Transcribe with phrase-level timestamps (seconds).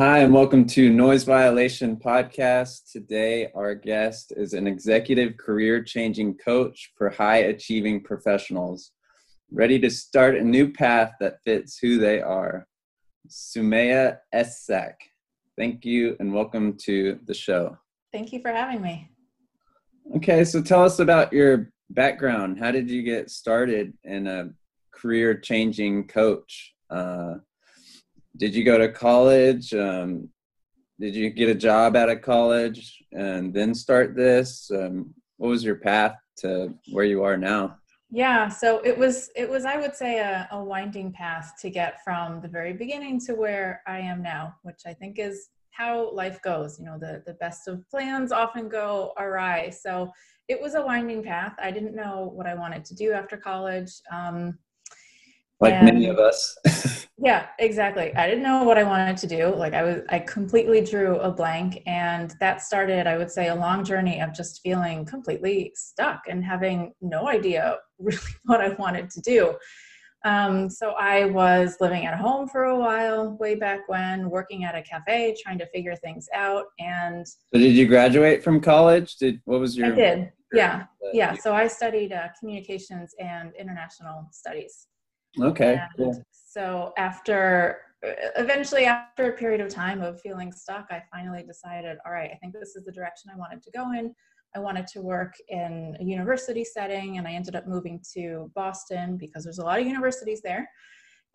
[0.00, 2.90] Hi, and welcome to Noiz Viol8ion Podcast.
[2.90, 8.92] Today, our guest is an executive career changing coach for high achieving professionals,
[9.52, 12.66] ready to start a new path that fits who they are.
[13.28, 14.94] Sumayya Essack.
[15.58, 17.76] Thank you, and welcome to the show.
[18.10, 19.10] Thank you for having me.
[20.16, 22.58] Okay, so tell us about your background.
[22.58, 24.48] How did you get started in a
[24.92, 26.74] career changing coach?
[26.88, 27.34] Uh,
[28.36, 29.74] did you go to college?
[29.74, 30.28] Um,
[30.98, 34.70] did you get a job out of college and then start this?
[34.70, 37.78] Um, what was your path to where you are now?
[38.10, 42.02] Yeah, so it was it was I would say a, a winding path to get
[42.02, 46.42] from the very beginning to where I am now, which I think is how life
[46.42, 46.78] goes.
[46.78, 49.70] You know, the the best of plans often go awry.
[49.70, 50.10] So
[50.48, 51.54] it was a winding path.
[51.62, 53.92] I didn't know what I wanted to do after college.
[54.12, 54.58] Um,
[55.60, 56.56] like many of us.
[57.22, 58.14] yeah, exactly.
[58.14, 59.54] I didn't know what I wanted to do.
[59.54, 63.54] Like I was, I completely drew a blank, and that started, I would say, a
[63.54, 69.10] long journey of just feeling completely stuck and having no idea really what I wanted
[69.10, 69.54] to do.
[70.24, 74.74] Um, so I was living at home for a while, way back when, working at
[74.74, 76.66] a cafe, trying to figure things out.
[76.78, 79.16] And so, did you graduate from college?
[79.16, 79.92] Did what was your?
[79.92, 80.32] I did.
[80.52, 81.34] Yeah, yeah.
[81.34, 84.88] So I studied uh, communications and international studies.
[85.40, 86.24] Okay, cool.
[86.50, 91.98] So after uh, eventually after a period of time of feeling stuck, I finally decided,
[92.04, 94.12] all right, I think this is the direction I wanted to go in.
[94.56, 99.16] I wanted to work in a university setting and I ended up moving to Boston
[99.16, 100.68] because there's a lot of universities there.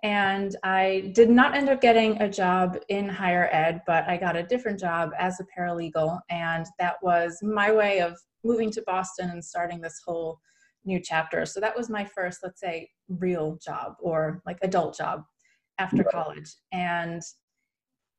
[0.04, 4.36] And I did not end up getting a job in higher ed, but I got
[4.36, 6.20] a different job as a paralegal.
[6.30, 10.42] And that was my way of moving to Boston and starting this whole
[10.86, 11.46] new chapter.
[11.46, 15.24] So that was my first, let's say, real job or like adult job
[15.80, 16.54] after college.
[16.72, 17.22] And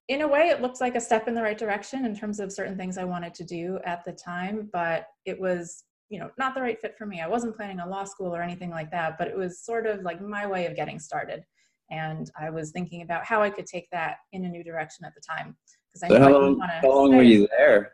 [0.08, 2.52] in a way, it looks like a step in the right direction in terms of
[2.52, 6.54] certain things I wanted to do at the time, but it was, you know, not
[6.54, 7.20] the right fit for me.
[7.20, 10.02] I wasn't planning on law school or anything like that, but it was sort of
[10.02, 11.42] like my way of getting started.
[11.90, 15.14] And I was thinking about how I could take that in a new direction at
[15.14, 15.56] the time.
[15.92, 17.92] Because I so how long, how long were you there?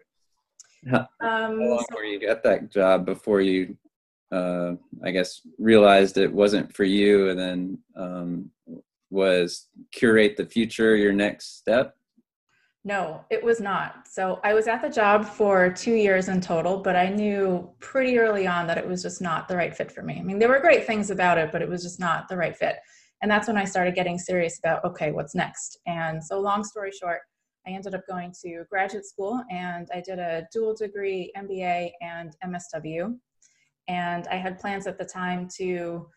[0.91, 3.77] How, um, how long so, were you at that job before you
[4.32, 4.72] uh,
[5.04, 8.50] I guess, realized it wasn't for you, and then um,
[9.10, 11.94] was curate the future your next step?
[12.84, 14.09] No, it was not.
[14.09, 18.19] So I was at the job for two years in total, but I knew pretty
[18.19, 20.19] early on that it was just not the right fit for me.
[20.19, 22.56] I mean, there were great things about it, but it was just not the right
[22.56, 22.76] fit.
[23.20, 25.78] And that's when I started getting serious about, okay, what's next?
[25.87, 27.20] And so, long story short,
[27.69, 32.34] I ended up going to graduate school and I did a dual degree MBA and
[32.44, 33.16] MSW.
[33.92, 36.08] And I had plans at the time to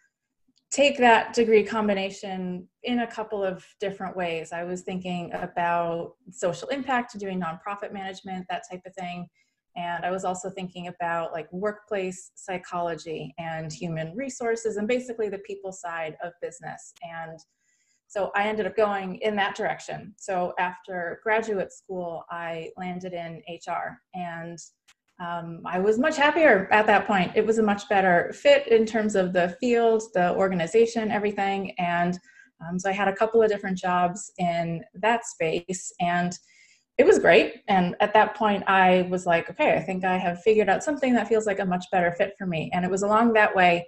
[0.71, 4.53] take that degree combination in a couple of different ways.
[4.53, 9.27] I was thinking about social impact, doing nonprofit management, that type of thing.
[9.75, 15.39] And I was also thinking about like workplace psychology and human resources and basically the
[15.39, 16.93] people side of business.
[17.03, 17.37] And
[18.07, 20.13] so I ended up going in that direction.
[20.17, 24.57] So after graduate school, I landed in HR and
[25.19, 27.31] um, I was much happier at that point.
[27.35, 31.71] It was a much better fit in terms of the field, the organization, everything.
[31.77, 32.19] And
[32.65, 36.37] um, so I had a couple of different jobs in that space and
[36.97, 37.61] it was great.
[37.67, 41.13] And at that point, I was like, okay, I think I have figured out something
[41.13, 42.69] that feels like a much better fit for me.
[42.73, 43.85] And it was along that way,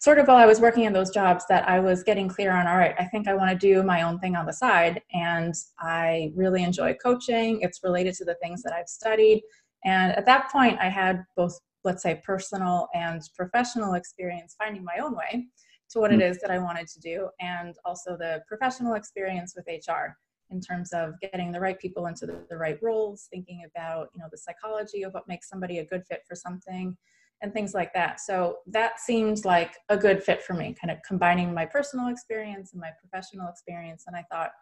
[0.00, 2.66] sort of while I was working in those jobs, that I was getting clear on,
[2.66, 5.00] all right, I think I want to do my own thing on the side.
[5.12, 7.60] And I really enjoy coaching.
[7.60, 9.42] It's related to the things that I've studied.
[9.84, 14.98] And at that point, I had both, let's say, personal and professional experience finding my
[15.02, 15.46] own way
[15.90, 16.20] to what mm-hmm.
[16.20, 16.38] it hmm.
[16.42, 20.16] that I wanted to do, and also the professional experience with HR
[20.50, 24.20] in terms of getting the right people into the, the right roles, thinking about you
[24.20, 26.96] know the psychology of what makes somebody a good fit for something,
[27.42, 28.20] and things like that.
[28.20, 32.72] So that seemed like a good fit for me, kind of combining my personal experience
[32.72, 34.04] and my professional experience.
[34.06, 34.52] And I thought,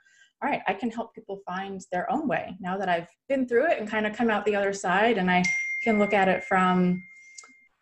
[0.43, 3.67] all right, I can help people find their own way now that I've been through
[3.71, 5.43] it and kind of come out the other side and I
[5.85, 7.03] can look at it from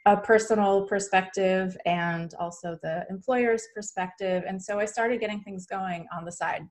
[0.06, 4.43] a personal perspective and also the employer's perspective.
[4.47, 6.62] And so I started getting things going on the side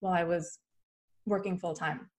[0.00, 0.58] while I was
[1.26, 2.10] working full time.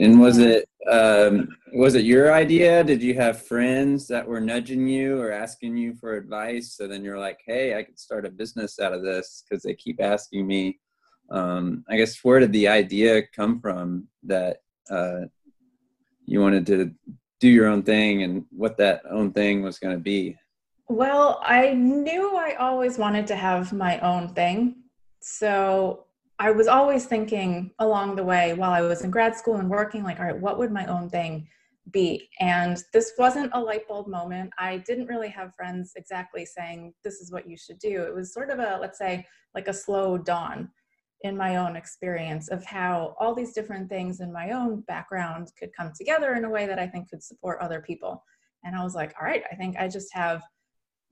[0.00, 2.82] And was it um, was it your idea?
[2.82, 6.74] Did you have friends that were nudging you or asking you for advice?
[6.76, 9.74] So then you're like, "Hey, I could start a business out of this because they
[9.74, 10.80] keep asking me."
[11.30, 14.58] Um, I guess where did the idea come from that
[14.90, 15.22] uh,
[16.26, 16.92] you wanted to
[17.40, 20.36] do your own thing and what that own thing was going to be?
[20.88, 24.76] Well, I knew I always wanted to have my own thing.
[25.20, 26.04] So
[26.38, 30.02] I was always thinking along the way while I was in grad school and working,
[30.02, 31.48] like, all right, what would my own thing
[31.90, 32.28] be?
[32.40, 34.50] And this wasn't a light bulb moment.
[34.58, 38.02] I didn't really have friends exactly saying, this is what you should do.
[38.02, 40.70] It was sort of a, let's say, like a slow dawn
[41.24, 45.70] in my own experience of how all these different things in my own background could
[45.76, 48.22] come together in a way that I think could support other people.
[48.62, 50.42] And I was like, all right, I think I just have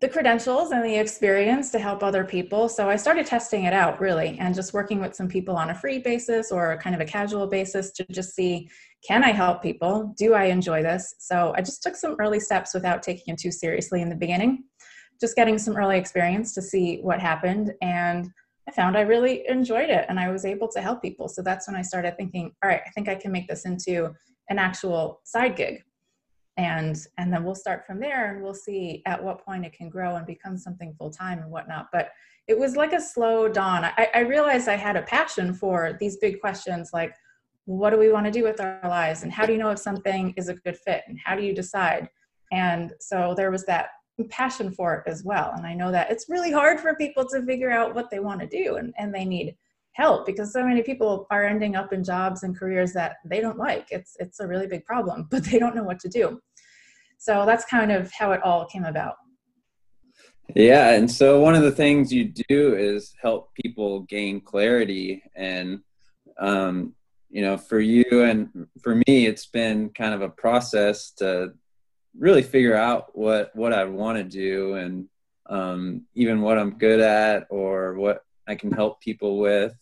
[0.03, 2.69] the credentials and the experience to help other people.
[2.69, 5.75] So I started testing it out really and just working with some people on a
[5.75, 8.69] free basis or kind of a casual basis to just see
[9.07, 10.15] can I help people?
[10.17, 11.15] Do I enjoy this?
[11.19, 14.65] So I just took some early steps without taking it too seriously in the beginning,
[15.21, 17.73] just getting some early experience to see what happened.
[17.81, 18.29] And
[18.69, 21.29] I found I really enjoyed it and I was able to help people.
[21.29, 24.15] So that's when I started thinking, all right, I think I can make this into
[24.51, 25.83] an actual side gig.
[26.59, 29.89] And and then we'll start from there and we'll see at what point it can
[29.89, 31.89] grow and become something full time and whatnot.
[31.93, 32.11] But
[32.47, 33.85] it was like a slow dawn.
[33.85, 37.15] I, I realized i had a passion for these big questions like
[37.65, 39.23] what do we want to do with our lives?
[39.23, 41.03] And how do you know if something is a good fit?
[41.07, 42.09] And how do you decide?
[42.51, 43.91] And so there was that
[44.29, 45.53] passion for it as well.
[45.57, 48.41] And i know that it's really hard for people to figure out what they want
[48.41, 49.57] to do and, and they need
[49.93, 53.59] help because so many people are ending up in jobs and careers that they don't
[53.59, 53.89] like.
[53.91, 56.41] It's it's a really big problem but they don't know what to do.
[57.19, 59.17] So that's kind of how it all came about.
[60.55, 65.81] Yeah and so one of the things you do is help people gain clarity and
[66.39, 66.95] um,
[67.31, 68.49] you know for you and
[68.83, 71.53] for me it's been kind of a process to
[72.19, 75.07] really figure out what what i want to do and
[75.47, 79.75] um, even what i'm good at or what i can help people with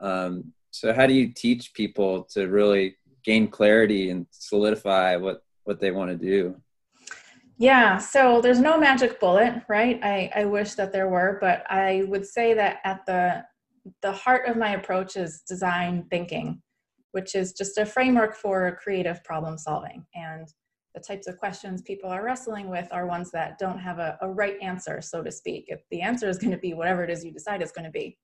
[0.00, 5.78] um, so how do you teach people to really gain clarity and solidify what what
[5.78, 6.56] they want to do?
[7.56, 10.00] Yeah, so there's no magic bullet, right?
[10.02, 13.44] I, I wish that there were, but I would say that at the
[14.00, 16.62] the heart of my approach is design thinking,
[17.12, 20.04] which is just a framework for creative problem solving.
[20.14, 20.48] And
[20.94, 24.28] the types of questions people are wrestling with are ones that don't have a, a
[24.28, 25.66] right answer, so to speak.
[25.68, 27.90] If the answer is going to be whatever it is you decide it's going to
[27.90, 28.18] be.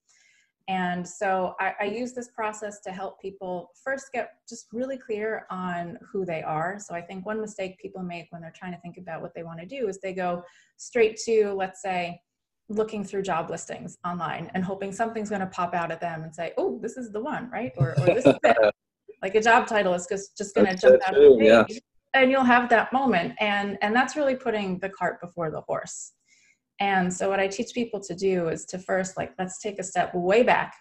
[0.68, 5.46] And so I, I, use this process to help people first get just really clear
[5.50, 6.78] on who they are.
[6.78, 9.42] So I think one mistake people make when they're trying to think about what they
[9.42, 10.42] want to do is they go
[10.76, 12.20] straight to, let's say,
[12.68, 16.34] looking through job listings online and hoping something's going to pop out at them and
[16.34, 17.72] say, oh, this is the one, right?
[17.78, 18.74] Or, or this is it.
[19.22, 21.46] like a job title is just, just going to jump out of the page.
[21.70, 21.78] Yeah.
[22.14, 23.34] And you'll have that moment.
[23.38, 26.12] And, and that's really putting the cart before the horse.
[26.80, 29.82] And so what I teach people to do is to first like let's take a
[29.82, 30.74] step way back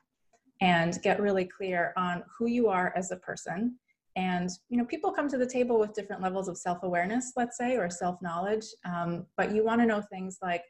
[0.62, 3.78] and get really clear on who you are as a person.
[4.16, 7.78] And you know, people come to the table with different levels of self-awareness, let's say,
[7.78, 8.66] or self-knowledge.
[8.86, 10.64] Um, but you want to know things like,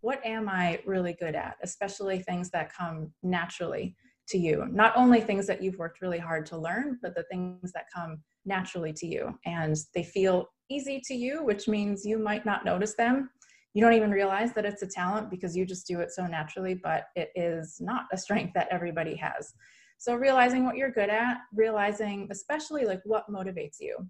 [0.00, 1.56] what am I really good at?
[1.62, 3.96] Especially things that come naturally
[4.28, 4.66] to you.
[4.70, 8.22] Not only things that you've worked really hard to learn, but the things that come
[8.44, 12.94] naturally to you and they feel easy to you, which means you might not notice
[12.94, 13.30] them
[13.74, 16.74] you don't even realize that it's a talent because you just do it so naturally,
[16.74, 19.52] but it is not a strength that everybody has.
[19.98, 24.08] So realizing what you're good at, realizing especially like what motivates you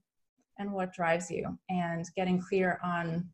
[0.59, 3.27] and what drives you and getting clear on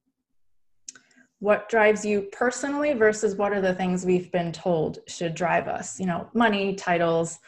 [1.40, 5.98] what drives you personally versus what are the things we've been told should drive us,
[5.98, 7.38] you know, money, titles,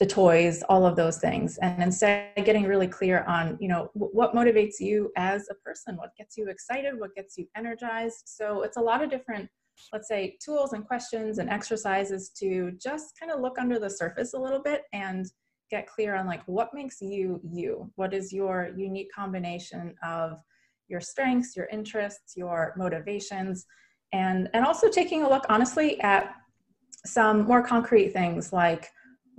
[0.00, 1.58] the toys, all of those things.
[1.58, 6.16] And instead getting really clear on, you know, what motivates you as a person, what
[6.16, 8.22] gets you excited, what gets you energized.
[8.24, 9.50] So it's a lot of different,
[9.92, 14.32] let's say, tools and questions and exercises to just kind of look under the surface
[14.32, 15.26] a little bit and
[15.70, 17.92] get clear on like what makes you you?
[17.96, 20.40] What is your unique combination of
[20.88, 23.66] your strengths, your interests, your motivations,
[24.12, 26.34] and and also taking a look honestly at
[27.06, 28.88] some more concrete things like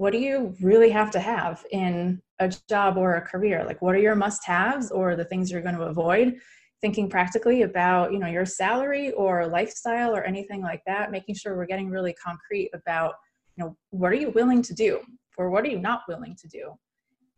[0.01, 3.63] what do you really have to have in a job or a career?
[3.63, 6.39] Like what are your must haves or the things you're going to avoid?
[6.81, 11.55] Thinking practically about you know your salary or lifestyle or anything like that making sure
[11.55, 13.13] we're getting really concrete about
[13.55, 15.01] you know what are you willing to do
[15.37, 16.71] or what are you not willing to do?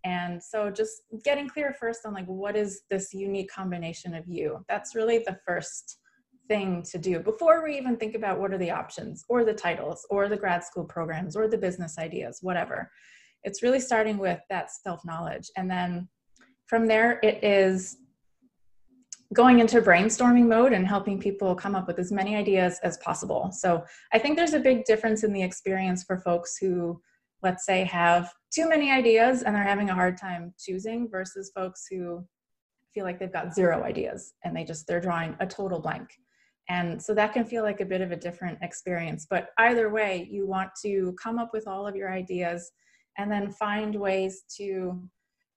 [0.06, 4.64] And so just getting clear first on like what is this unique combination of you?
[4.70, 5.98] That's really the first
[6.48, 10.06] thing to do before we even think about what are the options or the titles
[10.10, 12.92] or the grad school programs or the business ideas, whatever.
[13.44, 15.50] It's really starting with that self knowledge.
[15.58, 16.08] And then
[16.68, 17.98] from there, it is
[19.34, 23.50] going into brainstorming mode and helping people come up with as many ideas as possible.
[23.52, 27.02] So I think there's a big difference in the experience for folks who,
[27.42, 31.88] let's say, have too many ideas and they're having a hard time choosing versus folks
[31.90, 32.26] who
[32.94, 36.10] feel like they've got zero ideas and they just they're drawing a total blank
[36.70, 39.28] And so that can feel like a bit of a different experience.
[39.30, 42.72] But either way, you want to come up with all of your ideas
[43.18, 45.02] and then find ways to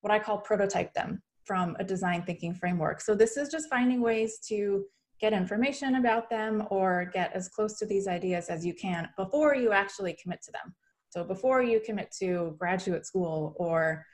[0.00, 3.00] what I call prototype them from a design thinking framework.
[3.00, 4.84] So this is just finding ways to
[5.20, 9.54] get information about them or get as close to these ideas as you can before
[9.54, 10.74] you actually commit to them.
[11.10, 14.04] So before you commit to graduate school or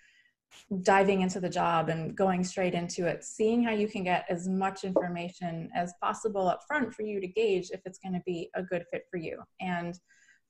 [0.82, 4.48] diving into the job and going straight into it, seeing how you can get as
[4.48, 8.50] much information as possible up front for you to gauge if it's going to be
[8.54, 9.42] a good fit for you.
[9.60, 9.98] And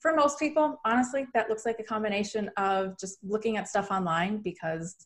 [0.01, 4.39] for most people, honestly, that looks like a combination of just looking at stuff online
[4.39, 4.97] because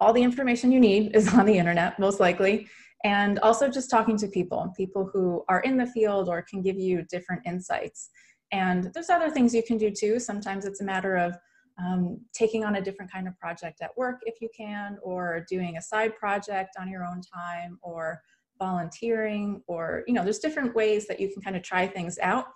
[0.00, 2.66] all the information you need is on the internet, most likely,
[3.04, 6.76] and also just talking to people, people who are in the field or can give
[6.76, 8.10] you different insights.
[8.50, 10.18] And there's other things you can do too.
[10.18, 11.36] Sometimes it's a matter of
[11.78, 15.76] um, taking on a different kind of project at work if you can, or doing
[15.76, 18.20] a side project on your own time, or
[18.58, 22.46] volunteering, or, you know, there's different ways that you can kind of try things out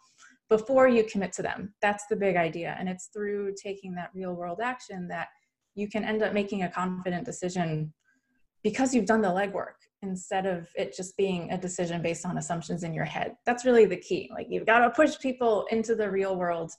[0.48, 1.74] before you commit to them.
[1.82, 2.76] That's the big idea.
[2.78, 5.28] And it's through taking that real world action that
[5.74, 7.92] you can end up making a confident decision
[8.62, 12.82] because you've done the legwork instead of it just being a decision based on assumptions
[12.82, 13.36] in your head.
[13.44, 14.30] That's really the key.
[14.32, 16.72] Like you've got to push people into the real world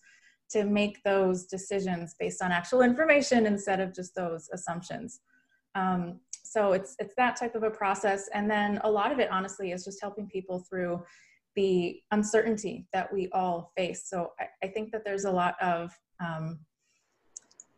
[0.51, 5.21] to make those decisions based on actual information instead of just those assumptions.
[5.75, 9.29] Um, so it's it's that type of a process, and then a lot of it,
[9.29, 11.03] honestly, is just helping people through
[11.55, 14.07] the uncertainty that we all face.
[14.07, 16.59] So I, I think that there's a lot of um,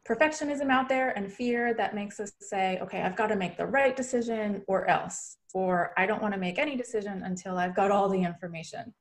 [0.08, 3.66] perfectionism out there and fear that makes us say, okay, I've got to make the
[3.66, 7.92] right decision or else, or I don't want to make any decision until I've got
[7.92, 8.94] all the information.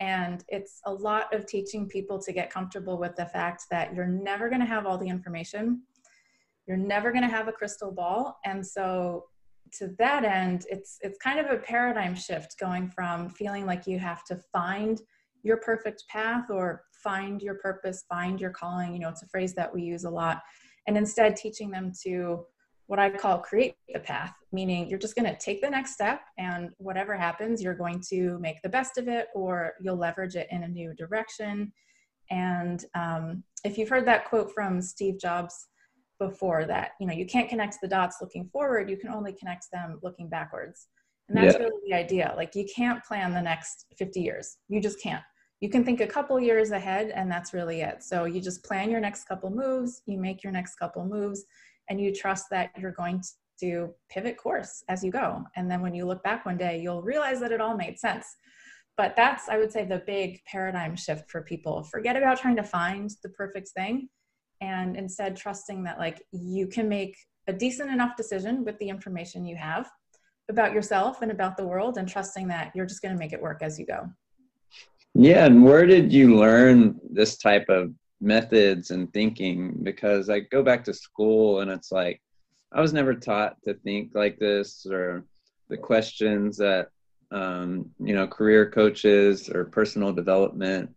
[0.00, 4.06] And it's a lot of teaching people to get comfortable with the fact that you're
[4.06, 5.82] never going to have all the information.
[6.66, 8.38] You're never going to have a crystal ball.
[8.44, 9.24] And so
[9.78, 13.98] to that end, it's it's kind of a paradigm shift going from feeling like you
[13.98, 15.00] have to find
[15.42, 18.92] your perfect path or find your purpose, find your calling.
[18.92, 20.40] You know, it's a phrase that we use a lot.
[20.86, 22.44] And instead teaching them to
[22.86, 26.20] what I call create the path, meaning you're just going to take the next step
[26.38, 30.46] and whatever happens, you're going to make the best of it or you'll leverage it
[30.50, 31.72] in a new direction.
[32.30, 35.68] And um, if you've heard that quote from Steve Jobs
[36.18, 39.66] before, that you know you can't connect the dots looking forward, you can only connect
[39.72, 40.86] them looking backwards.
[41.28, 41.64] And that's yeah.
[41.64, 42.32] really the idea.
[42.36, 44.58] Like you can't plan the next 50 years.
[44.68, 45.24] You just can't.
[45.60, 48.02] You can think a couple years ahead, and that's really it.
[48.02, 51.44] So you just plan your next couple moves, you make your next couple moves,
[51.88, 53.22] and you trust that you're going
[53.60, 55.42] to pivot course as you go.
[55.56, 58.26] And then when you look back one day, you'll realize that it all made sense.
[58.96, 61.84] But that's, I would say, the big paradigm shift for people.
[61.84, 64.08] Forget about trying to find the perfect thing
[64.60, 67.16] and instead trusting that like you can make
[67.46, 69.88] a decent enough decision with the information you have
[70.48, 73.40] about yourself and about the world and trusting that you're just going to make it
[73.40, 74.08] work as you go.
[75.14, 80.62] Yeah, and where did you learn this type of methods and thinking because I go
[80.62, 82.20] back to school and it's like
[82.72, 85.24] I was never taught to think like this or
[85.68, 86.88] the questions that
[87.30, 90.90] um, you know career coaches or personal development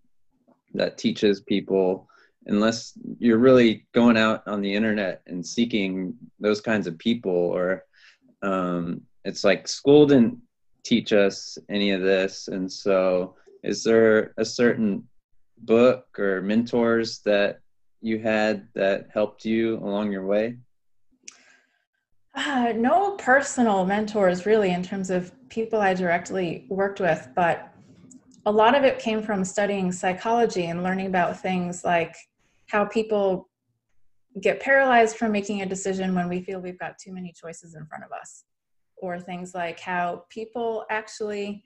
[0.73, 2.07] that teaches people
[2.45, 7.83] unless you're really going out on the internet and seeking those kinds of people or
[8.41, 10.39] um, it's like school didn't
[10.83, 12.47] teach us any of this.
[12.47, 15.07] And so is there a certain
[15.65, 17.59] book or mentors that
[18.01, 20.57] you had that helped you along your way?
[22.35, 27.73] Uh, no personal mentors really in terms of people I directly worked with, but
[28.45, 32.15] a lot of it came from studying psychology and learning about things like
[32.67, 33.49] how people
[34.41, 37.85] get paralyzed from making a decision when we feel we've got too many choices in
[37.87, 38.45] front of us,
[38.97, 41.63] or things like how people actually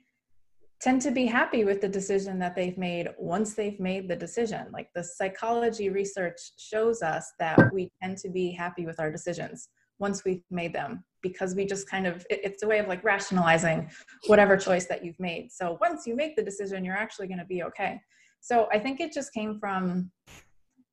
[0.84, 4.66] tend to be happy with the decision that they've made once they've made the decision.
[4.70, 9.70] Like the psychology research shows us that we tend to be happy with our decisions
[9.98, 13.88] once we've made them because we just kind of, it's a way of like rationalizing
[14.26, 15.50] whatever choice that you've made.
[15.50, 17.98] So once you make the decision, you're actually going to be okay.
[18.42, 20.10] So I think it just came from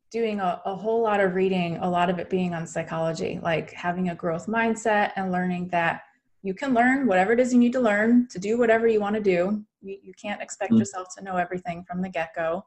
[0.09, 3.73] doing a, a whole lot of reading, a lot of it being on psychology, like
[3.73, 6.03] having a growth mindset and learning that
[6.43, 9.15] you can learn whatever it is you need to learn to do whatever you want
[9.15, 10.79] to do you, you can't expect mm.
[10.79, 12.63] yourself to know everything from the get-go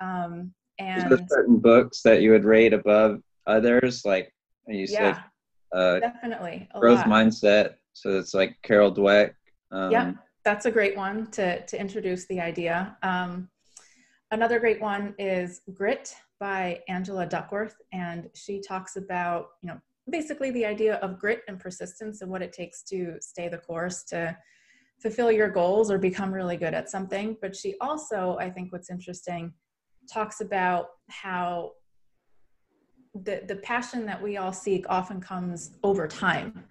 [0.00, 4.32] um, and there certain books that you would rate above others like
[4.66, 5.24] you yeah, said
[5.72, 7.06] uh, definitely growth lot.
[7.06, 9.34] mindset so it's like carol dweck
[9.72, 10.12] um, yeah
[10.44, 13.48] that's a great one to to introduce the idea um,
[14.30, 20.50] another great one is grit by angela duckworth and she talks about you know basically
[20.50, 24.36] the idea of grit and persistence and what it takes to stay the course to
[25.00, 27.36] fulfill your goals or become really good at something.
[27.40, 29.52] But she also, I think what's interesting,
[30.12, 31.72] talks about how
[33.14, 36.64] the, the passion that we all seek often comes over time.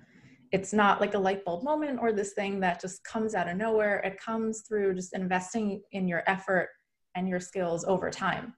[0.52, 3.58] It's not like a light bulb moment or this thing that just comes out of
[3.58, 4.00] nowhere.
[4.00, 6.70] It comes through just investing in your effort
[7.16, 8.54] and your skills over time.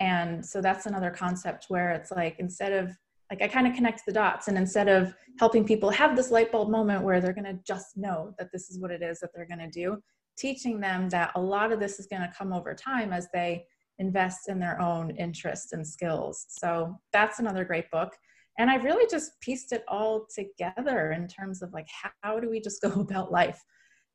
[0.00, 2.96] And so that's another concept where it's like instead of
[3.30, 6.50] like I kind of connect the dots and instead of helping people have this light
[6.50, 9.30] bulb moment where they're going to just know that this is what it is that
[9.34, 9.98] they're going to do,
[10.36, 13.64] teaching them that a lot of this is going to come over time as they
[13.98, 16.46] invest in their own interests and skills.
[16.48, 18.16] So that's another great book.
[18.58, 21.88] And I've really just pieced it all together in terms of like
[22.22, 23.60] how do we just go about life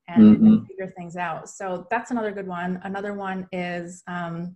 [0.08, 0.46] and, mm-hmm.
[0.46, 1.50] and figure things out.
[1.50, 2.80] So that's another good one.
[2.84, 4.56] Another one is um,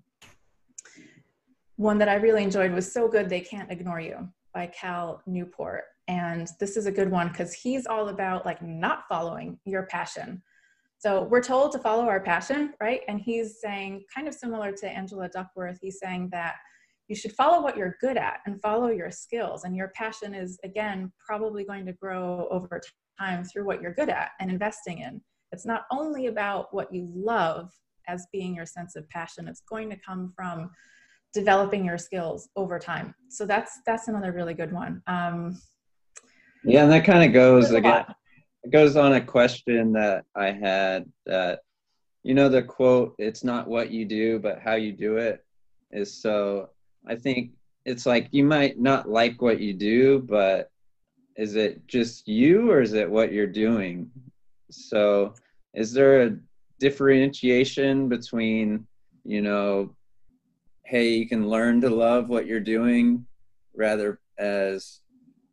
[1.76, 5.84] one that I really enjoyed was So Good They Can't Ignore You by Cal Newport.
[6.08, 10.42] And this is a good one because he's all about like not following your passion.
[10.98, 13.02] So we're told to follow our passion, right?
[13.08, 16.56] And he's saying, kind of similar to Angela Duckworth, he's saying that
[17.08, 19.64] you should follow what you're good at and follow your skills.
[19.64, 22.82] And your passion is, again, probably going to grow over
[23.20, 25.22] time through what you're good at and investing in.
[25.52, 27.70] It's not only about what you love
[28.08, 30.72] as being your sense of passion, it's going to come from
[31.38, 33.14] developing your skills over time.
[33.30, 35.04] So that's that's another really good one.
[35.06, 35.60] Um,
[36.64, 38.06] yeah, and that kind of goes again.
[38.64, 41.60] It goes on a question that I had that
[42.24, 45.46] you know the quote it's not what you do but how you do it
[45.92, 46.70] is so
[47.08, 47.52] I think
[47.86, 50.72] it's like you might not like what you do but
[51.38, 54.10] is it just you or is it what you're doing?
[54.72, 55.36] So
[55.74, 56.38] is there a
[56.80, 58.88] differentiation between
[59.24, 59.96] you know
[60.88, 63.26] hey, you can learn to love what you're doing
[63.76, 65.02] rather as,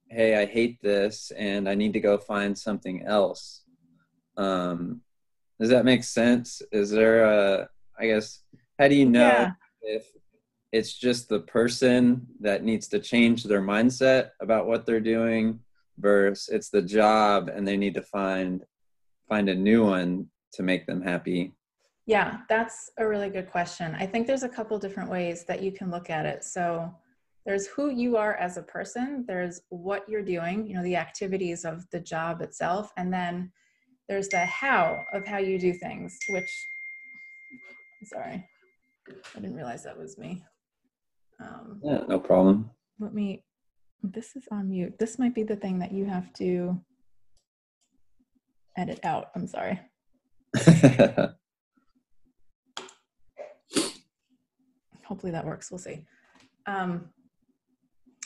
[0.09, 3.63] hey, I hate this and I need to go find something else.
[4.37, 5.01] Um,
[5.59, 6.63] does that make sense?
[6.71, 8.45] Is there a, I guess,
[8.79, 9.51] how do you know yeah.
[9.83, 10.07] if
[10.71, 15.59] it's just the person that needs to change their mindset about what they're doing
[15.99, 18.65] versus it's the job and they need to find
[19.29, 21.53] find a new one to make them happy
[22.07, 23.95] yeah, that's a really good question.
[23.99, 26.45] I think there's a couple different ways that you can look at it.
[26.45, 26.95] So
[27.47, 31.65] there's who you are as a person, there's what you're doing, you know, the activities
[31.65, 33.53] of the job itself, and then
[34.09, 36.51] there's the how of how you do things, which
[38.05, 38.47] sorry,
[39.09, 40.43] I didn't realize that was me.
[41.41, 42.71] Um, yeah, no problem.
[42.99, 43.45] Let me,
[44.03, 44.99] this is on mute.
[44.99, 46.81] This might be the thing that you have to
[48.77, 49.31] edit out.
[49.35, 49.81] I'm sorry.
[55.07, 55.71] hopefully that works.
[55.71, 56.05] We'll see.
[56.67, 57.11] Um,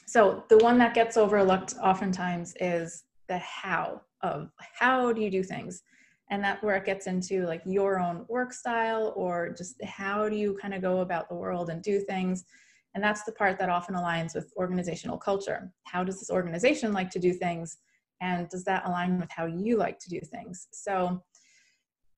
[0.07, 5.43] so the one that gets overlooked oftentimes is the how of how do you do
[5.43, 5.83] things?
[6.31, 10.37] And that where it gets into like your own work style or just how do
[10.37, 12.45] you kind of go about the world and do things?
[12.95, 15.71] And that's the part that often aligns with organizational culture.
[15.85, 17.79] How does this organization like to do things?
[18.21, 20.69] And does that align with how you like to do things?
[20.73, 21.23] So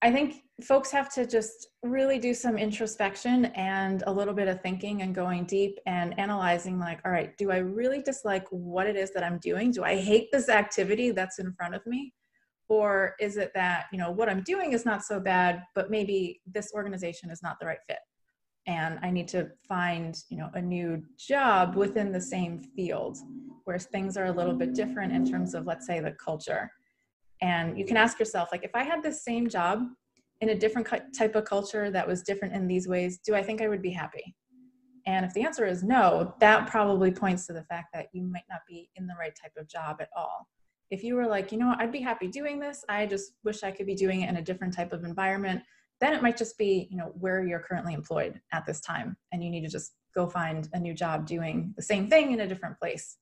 [0.03, 4.63] I think folks have to just really do some introspection and a little bit of
[4.63, 8.97] thinking and going deep and analyzing like all right do i really dislike what it
[8.97, 9.71] is that i'm doing?
[9.71, 12.13] Do i hate this activity that's in front of me?
[12.69, 16.41] Or is it that you know what i'm doing is not so bad but maybe
[16.47, 17.99] this organization is not the right fit?
[18.67, 23.19] And i need to find you know a new job within the same field
[23.65, 26.71] where things are a little bit different in terms of let's say the culture
[27.41, 29.85] and you can ask yourself, like, if I had the same job
[30.41, 33.61] in a different type of culture that was different in these ways, do I think
[33.61, 34.35] I would be happy?
[35.07, 38.45] And if the answer is no, that probably points to the fact that you might
[38.51, 40.47] not be in the right type of job at all.
[40.91, 43.71] If you were like, you know, I'd be happy doing this, I just wish I
[43.71, 45.63] could be doing it in a different type of environment,
[46.01, 49.17] then it might just be, you know, where you're currently employed at this time.
[49.33, 52.41] And you need to just go find a new job doing the same thing in
[52.41, 53.19] a different place.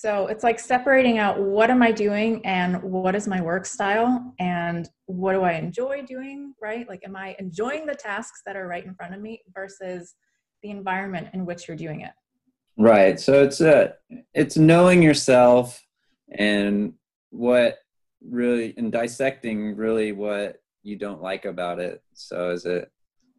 [0.00, 4.32] So it's like separating out what am I doing and what is my work style
[4.38, 6.88] and what do I enjoy doing, right?
[6.88, 10.14] Like, am I enjoying the tasks that are right in front of me versus
[10.62, 12.12] the environment in which you're doing it?
[12.78, 13.20] Right.
[13.20, 13.92] So it's a,
[14.32, 15.78] it's knowing yourself
[16.30, 16.94] and
[17.28, 17.76] what
[18.26, 22.02] really, and dissecting really what you don't like about it.
[22.14, 22.90] So is it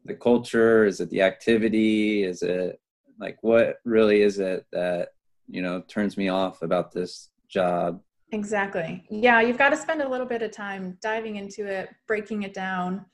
[0.05, 0.85] the culture?
[0.85, 2.23] Is it the activity?
[2.23, 2.79] Is it
[3.19, 5.09] like what really is it that
[5.51, 8.01] you know turns me off about this job.
[8.31, 9.05] Exactly.
[9.09, 12.53] Yeah you've got to spend a little bit of time diving into it breaking it
[12.53, 13.05] down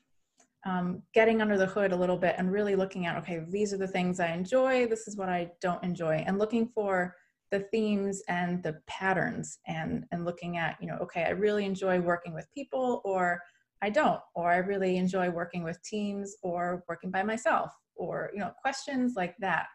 [0.66, 3.78] um, getting under the hood a little bit and really looking at okay these are
[3.78, 7.14] the things i enjoy this is what i don't enjoy and looking for
[7.50, 11.98] the themes and the patterns and and looking at you know okay i really enjoy
[12.00, 13.40] working with people or
[13.80, 18.40] I don't, or I really enjoy working with teams or working by myself, or you
[18.40, 19.66] know, questions like that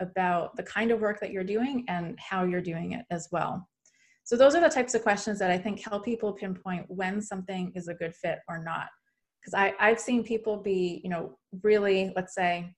[0.00, 3.68] about the kind of work that you're doing and how you're doing it as well.
[4.24, 7.72] So those are the types of questions that I think help people pinpoint when something
[7.74, 8.86] is a good fit or not.
[9.40, 12.74] Because I've seen people be, you know, really, let's say,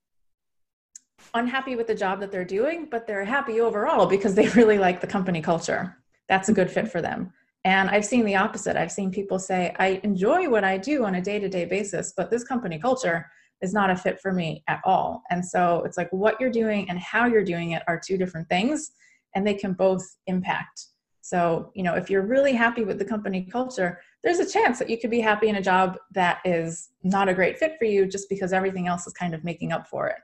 [1.34, 5.00] unhappy with the job that they're doing, but they're happy overall because they really like
[5.00, 5.96] the company culture.
[6.28, 7.32] That's a good fit for them.
[7.64, 8.76] And I've seen the opposite.
[8.76, 12.12] I've seen people say, I enjoy what I do on a day to day basis,
[12.16, 13.30] but this company culture
[13.62, 15.22] is not a fit for me at all.
[15.30, 18.48] And so it's like what you're doing and how you're doing it are two different
[18.48, 18.90] things,
[19.34, 20.88] and they can both impact.
[21.22, 24.90] So, you know, if you're really happy with the company culture, there's a chance that
[24.90, 28.06] you could be happy in a job that is not a great fit for you
[28.06, 30.18] just because everything else is kind of making up for it.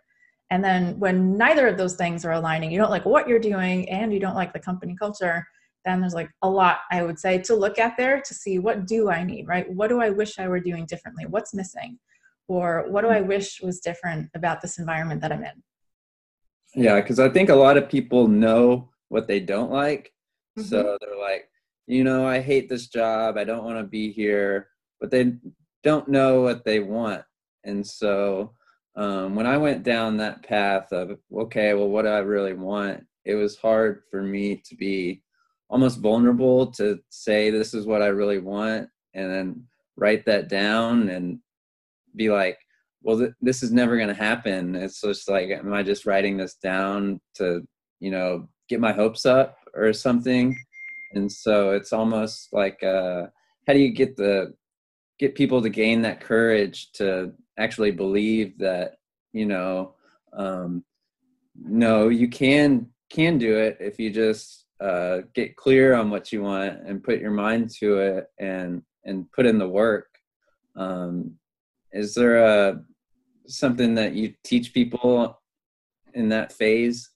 [0.51, 3.89] And then when neither of those things are aligning, you don't like what you're doing
[3.89, 5.47] and you don't like the company culture,
[5.85, 8.87] then there's like a lot I would say to look at there to see what
[8.87, 9.71] do I need, right?
[9.71, 11.27] What do I wish I were doing differently?
[11.27, 11.99] What's missing?
[12.49, 15.63] Or what do I wish was different about this environment that I'm in?
[16.75, 20.13] Yeah, because I think a lot of people know what they don't like.
[20.59, 20.69] Mm-hmm.
[20.69, 21.49] So they're like,
[21.87, 23.37] you know, I hate this job.
[23.37, 24.69] I don't want to be here.
[25.01, 25.35] But they
[25.85, 27.23] don't know what they want.
[27.65, 28.55] And so
[28.97, 33.05] um, when I went down that path of okay, well, what do I really want?
[33.25, 35.23] It was hard for me to be
[35.71, 39.65] almost vulnerable to say this is what I really want, and then
[39.97, 41.39] write that down and
[42.17, 42.59] be like,
[43.03, 44.75] well, th- this is never going to happen.
[44.75, 47.63] It's just like, am I just writing this down to,
[48.01, 50.57] you know, get my hopes up or something?
[51.15, 53.27] And so it's almost like, uh,
[53.67, 54.55] how do you get the
[55.19, 58.95] get people to gain that courage to actually believe that
[59.33, 59.95] you know
[60.33, 60.85] um,
[61.55, 66.43] no you can can do it if you just uh, get clear on what you
[66.43, 70.07] want and put your mind to it and and put in the work
[70.77, 71.33] um,
[71.93, 72.81] is there a
[73.47, 75.41] something that you teach people
[76.15, 77.11] in that phase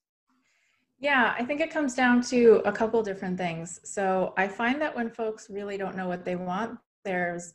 [1.03, 3.81] yeah, I think it comes down to a couple different things.
[3.83, 7.55] So I find that when folks really don't know what they want, there's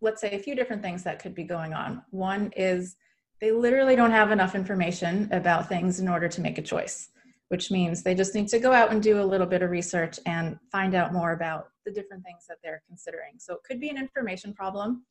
[0.00, 2.02] let's say a few different things that could be going on.
[2.10, 2.94] One is
[3.40, 7.08] they literally don't have enough information about things in order to make a choice,
[7.48, 10.20] which means they just need to go out and do a little bit of research
[10.26, 13.32] and find out more about the different things that they're considering.
[13.38, 15.04] So it could be an information problem,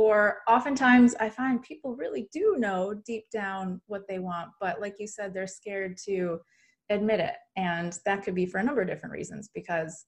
[0.00, 4.94] or oftentimes I find people really do know deep down what they want, but like
[4.98, 6.40] you said, they're scared to
[6.88, 7.34] admit it.
[7.56, 10.06] And that could be for a number of different reasons because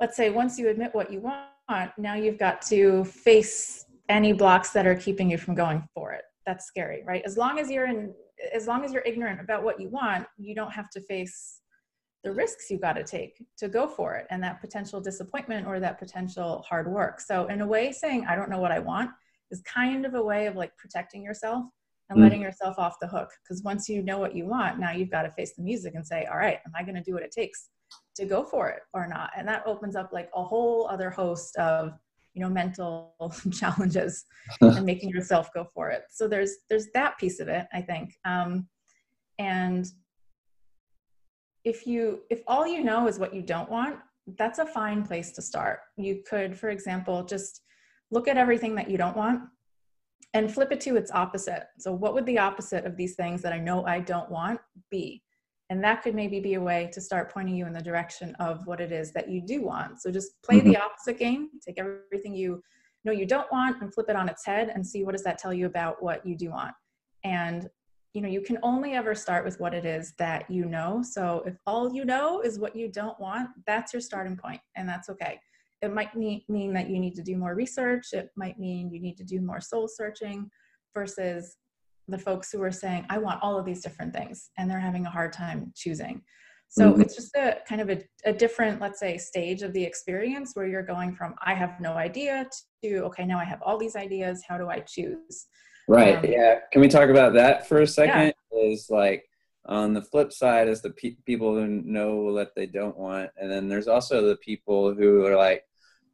[0.00, 4.70] let's say once you admit what you want, now you've got to face any blocks
[4.70, 6.22] that are keeping you from going for it.
[6.44, 7.22] That's scary, right?
[7.24, 8.12] As long as you're in,
[8.52, 11.59] as long as you're ignorant about what you want, you don't have to face
[12.22, 15.80] the risks you got to take to go for it and that potential disappointment or
[15.80, 17.20] that potential hard work.
[17.20, 19.10] So, in a way, saying, I don't know what I want
[19.50, 21.64] is kind of a way of like protecting yourself
[22.08, 22.22] and mm.
[22.22, 23.30] letting yourself off the hook.
[23.42, 26.06] Because once you know what you want, now you've got to face the music and
[26.06, 27.68] say, All right, am I going to do what it takes
[28.16, 31.56] to go for it or not and that opens up like a whole other host
[31.56, 31.92] of
[32.34, 33.14] you know mental
[33.52, 34.24] challenges
[34.60, 38.14] and making yourself go for it so there's there's that piece of it i think
[38.24, 38.66] um,
[39.38, 39.86] and
[41.64, 43.96] if you if all you know is what you don't want
[44.38, 45.80] that's a fine place to start.
[45.96, 47.62] You could for example just
[48.10, 49.42] look at everything that you don't want
[50.34, 51.64] and flip it to its opposite.
[51.78, 55.22] So what would the opposite of these things that i know i don't want be?
[55.70, 58.66] And that could maybe be a way to start pointing you in the direction of
[58.66, 60.02] what it is that you do want.
[60.02, 60.70] So just play mm-hmm.
[60.70, 61.48] the opposite game.
[61.64, 62.62] Take everything you
[63.04, 65.38] know you don't want and flip it on its head and see what does that
[65.38, 66.74] tell you about what you do want.
[67.24, 67.68] And
[68.14, 71.42] you know you can only ever start with what it is that you know so
[71.46, 75.08] if all you know is what you don't want that's your starting point and that's
[75.08, 75.38] okay
[75.82, 79.16] it might mean that you need to do more research it might mean you need
[79.16, 80.50] to do more soul searching
[80.94, 81.56] versus
[82.10, 85.06] the folks who are saying, I want all of these different things, and they're having
[85.06, 86.22] a hard time choosing.
[86.68, 87.00] So mm-hmm.
[87.00, 90.66] it's just a kind of a, a, different, let's say, stage of the experience where
[90.66, 92.46] you're going from, I have no idea
[92.84, 94.44] to, okay, now I have all these ideas.
[94.48, 95.46] How do I choose?
[95.90, 96.16] Right.
[96.16, 96.58] Um, yeah.
[96.72, 98.34] Can we talk about that for a second?
[98.52, 98.60] Yeah.
[98.62, 99.24] Is like
[99.66, 103.30] on the flip side is the pe- people who know what they don't want.
[103.36, 105.64] And then there's also the people who are like,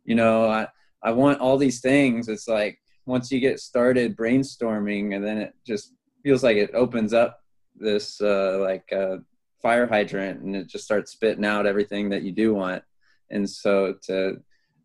[0.05, 0.69] you know, I,
[1.03, 2.29] I want all these things.
[2.29, 7.13] It's like, once you get started brainstorming and then it just feels like it opens
[7.13, 7.41] up
[7.77, 9.19] this uh, like uh,
[9.63, 12.83] fire hydrant and it just starts spitting out everything that you do want
[13.31, 14.41] and so to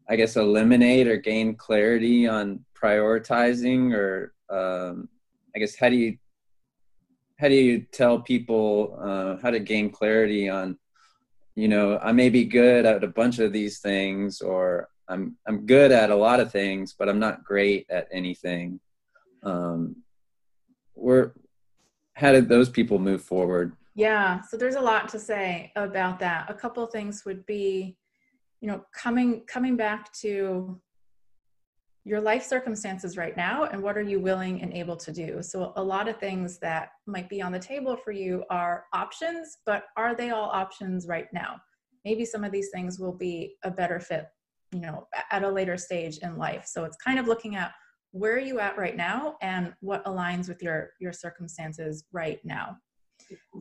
[0.09, 5.07] i guess eliminate or gain clarity on prioritizing or um,
[5.55, 6.17] i guess how do you
[7.39, 10.77] how do you tell people uh, how to gain clarity on
[11.55, 15.65] you know i may be good at a bunch of these things or I'm I'm
[15.65, 18.79] good at a lot of things, but I'm not great at anything.
[19.43, 19.97] Um,
[20.93, 21.33] where
[22.13, 23.75] how did those people move forward?
[23.93, 26.49] Yeah, so there's a lot to say about that.
[26.49, 27.97] A couple things would be,
[28.61, 30.79] you know, coming coming back to
[32.03, 35.43] your life circumstances right now and what are you willing and able to do.
[35.43, 39.57] So a lot of things that might be on the table for you are options,
[39.65, 41.61] but are they all options right now?
[42.03, 44.25] Maybe some of these things will be a better fit,
[44.71, 46.65] you know, at a later stage in life.
[46.65, 47.71] So it's kind of looking at
[48.11, 52.77] where are you at right now and what aligns with your your circumstances right now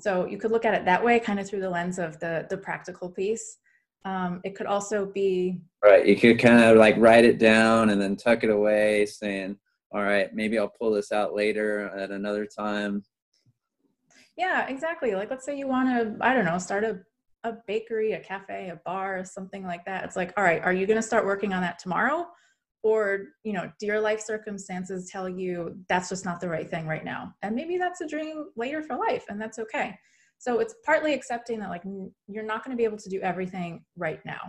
[0.00, 2.46] so you could look at it that way kind of through the lens of the
[2.50, 3.58] the practical piece
[4.04, 8.00] um, it could also be right you could kind of like write it down and
[8.00, 9.56] then tuck it away saying
[9.92, 13.02] all right maybe i'll pull this out later at another time.
[14.36, 17.00] Yeah exactly like let's say you want to i don't know start a,
[17.44, 20.04] a bakery a cafe a bar something like that.
[20.04, 22.26] It's like all right are you going to start working on that tomorrow?
[22.82, 26.86] Or you know do your life circumstances tell you that's just not the right thing
[26.86, 27.34] right now?
[27.42, 29.98] And maybe that's a dream later for life and that's okay
[30.40, 31.82] so it's partly accepting that like
[32.26, 34.40] you're not going to be able to do everything right now.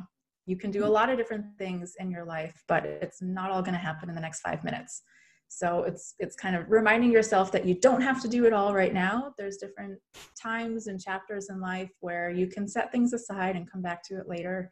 [0.46, 3.62] You can do a lot of different things in your life but it's not all
[3.62, 5.04] going to happen in the next five minutes.
[5.50, 8.74] So it's it's kind of reminding yourself that you don't have to do it all
[8.74, 9.34] right now.
[9.38, 10.00] There's different
[10.42, 14.18] times and chapters in life where you can set things aside and come back to
[14.18, 14.72] it later.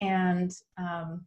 [0.00, 1.26] And um,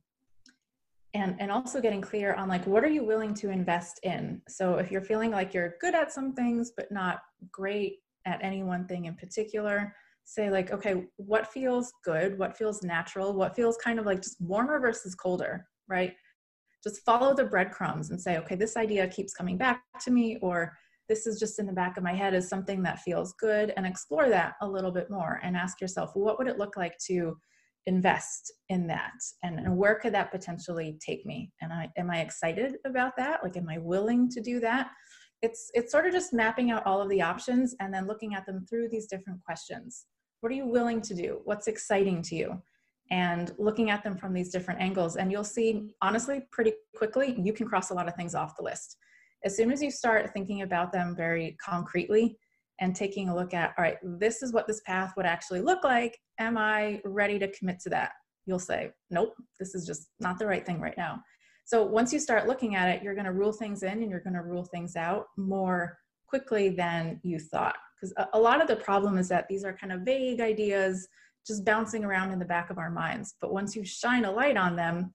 [1.14, 4.42] and and also getting clear on like what are you willing to invest in?
[4.48, 7.20] So if you're feeling like you're good at some things but not
[7.52, 9.94] great at any one thing in particular
[10.30, 12.38] say like okay what feels good?
[12.38, 13.34] What feels natural?
[13.34, 16.14] What feels kind of like just warmer versus colder right?
[16.84, 20.78] Just follow the breadcrumbs and say okay this idea keeps coming back to me or
[21.08, 23.88] this is just in the back of my head is something that feels good and
[23.88, 27.36] explore that a little bit more and ask yourself what would it look like to
[27.88, 29.14] invest in that?
[29.42, 31.52] And, and, where could that potentially take me?
[31.62, 33.44] And i am i excited about that?
[33.44, 34.92] Like am i willing to do that
[35.42, 38.46] it's it's sort of just mapping out all of the options and then looking at
[38.46, 40.06] them through these different questions.
[40.42, 41.42] What are you willing to do?
[41.46, 42.62] What's exciting to you?
[43.12, 45.16] And looking at them from these different angles.
[45.16, 48.64] And you'll see honestly pretty quickly you can cross a lot of things off the
[48.64, 48.98] list.
[49.44, 52.38] As soon as you start thinking about them very concretely
[52.82, 55.84] and taking a look at all right this is what this path would actually look
[55.84, 56.18] like.
[56.40, 58.12] Am i ready to commit to that?
[58.46, 61.22] You'll say nope this is just not the right thing right now
[61.70, 64.22] so once you start looking at it you're going to rule things in and you're
[64.22, 67.76] going to rule things out more quickly than you thought.
[67.96, 71.08] Because a, lot of the problem is that these are kind of vague ideas
[71.46, 73.36] just bouncing around in the back of our minds.
[73.40, 75.14] But once you shine a light on them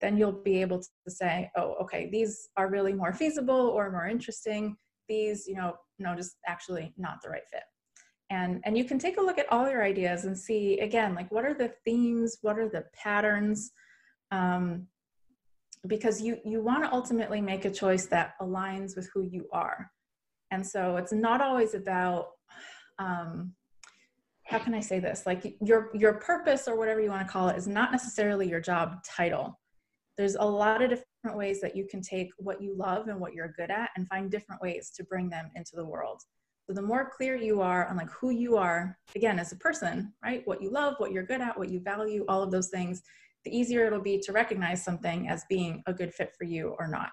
[0.00, 4.08] then you'll be able to say oh okay these are really more feasible or more
[4.08, 4.76] interesting.
[5.08, 7.62] These you know no just actually not the right fit.
[8.30, 11.30] And and you can take a look at all your ideas and see again like
[11.30, 12.38] what are the themes?
[12.42, 13.70] What are the patterns?
[14.30, 14.88] Um,
[15.86, 19.90] because you you want to ultimately make a choice that aligns with who you are.
[20.50, 22.28] And so it's not always about
[22.98, 23.54] um,
[24.44, 25.24] how can i say this?
[25.26, 28.60] Like your your purpose or whatever you want to call it is not necessarily your
[28.60, 29.58] job title.
[30.16, 33.34] There's a lot of different ways that you can take what you love and what
[33.34, 36.20] you're good at and find different ways to bring them into the world.
[36.66, 40.12] So the more clear you are on like who you are again as a person
[40.22, 40.42] right?
[40.46, 43.02] What you love what you're good at what you value all of those things
[43.44, 46.88] the easier it'll be to recognize something as being a good fit for you or
[46.88, 47.10] not.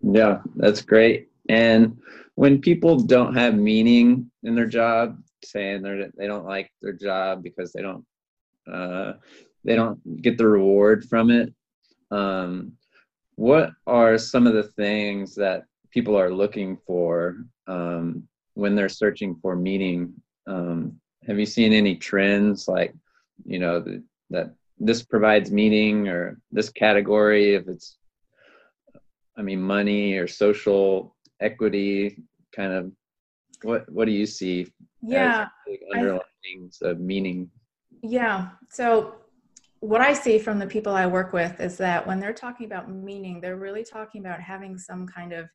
[0.00, 1.28] Yeah that's great.
[1.48, 1.98] And
[2.36, 7.42] when people don't have meaning in their job saying they're they don't like their job
[7.42, 8.04] because they don't
[8.72, 9.12] uh,
[9.64, 11.52] they don't get the reward from it
[12.10, 12.72] um,
[13.36, 17.36] what are some of the things that people are looking for
[17.66, 20.12] um, when they're searching for meaning?
[20.46, 22.94] Um, have you seen any trends like
[23.44, 27.96] you know the, that this provides meaning or this category if it's
[29.36, 32.16] i mean money or social equity
[32.54, 32.92] kind of
[33.62, 34.66] what what do you see
[35.02, 35.46] yeah
[35.94, 37.50] underlyings of meaning
[38.02, 39.14] yeah so
[39.84, 42.90] what I see from the people I work with is that when they're talking about
[42.90, 45.46] meaning, they're really talking about having some kind of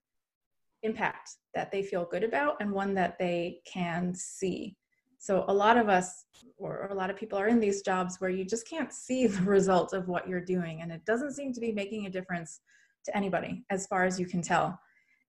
[0.84, 4.76] impact that they feel good about and one that they can see.
[5.20, 6.26] So a lot of us
[6.58, 9.44] or a lot of people are in these jobs where you just can't see the
[9.44, 12.62] result of what you're doing and it doesn't seem to be making a difference
[13.06, 14.80] to anybody as far as you can tell.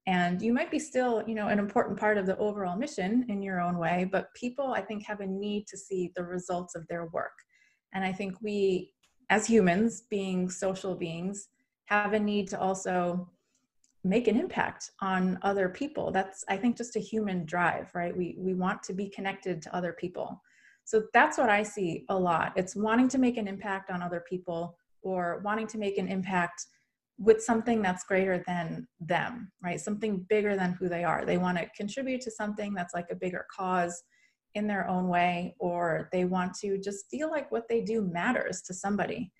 [0.06, 3.42] And you might be still, you know, an important part of the overall mission in
[3.42, 6.86] your own way, but people I think have a need to see the results of
[6.88, 7.32] their work.
[7.92, 8.92] And I think we,
[9.28, 11.48] as humans, being social beings,
[11.86, 13.28] have a need to also
[14.02, 16.10] make an impact on other people.
[16.10, 18.16] That's, I think, just a human drive, right?
[18.16, 20.40] We, we want to be connected to other people.
[20.84, 22.52] So that's what I see a lot.
[22.56, 26.66] It's wanting to make an impact on other people, or wanting to make an impact
[27.18, 29.80] with something that's greater than them, right?
[29.80, 31.24] Something bigger than who they are.
[31.24, 34.02] They want to contribute to something that's like a bigger cause
[34.54, 38.62] in their own way, or they want to just feel like what they do matters
[38.62, 39.30] to somebody.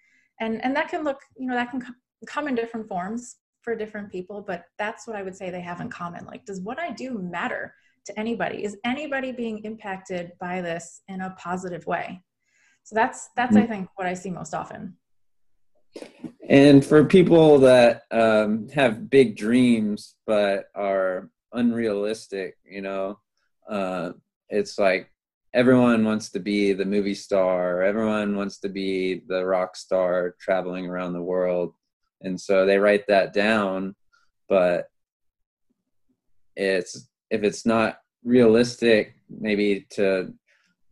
[0.41, 1.83] And, and that can look, you know, that can
[2.27, 5.81] come in different forms for different people, but that's what I would say they have
[5.81, 6.25] in common.
[6.27, 7.75] Like, does what I do matter
[8.07, 8.65] to anybody?
[8.65, 12.23] Is anybody being impacted by this in a positive way?
[12.85, 13.65] So that's that's mm-hmm.
[13.65, 14.97] I think what I see most often.
[16.49, 23.19] And for people that um, have big dreams but are unrealistic, you know,
[23.69, 24.13] uh,
[24.49, 25.11] it's like
[25.55, 30.87] everyone wants to be the movie star, everyone wants to be the rock star traveling
[30.87, 31.75] around the world.
[32.23, 33.95] And so they write that down,
[34.49, 34.87] but
[36.57, 40.35] it's if it's not realistic, maybe to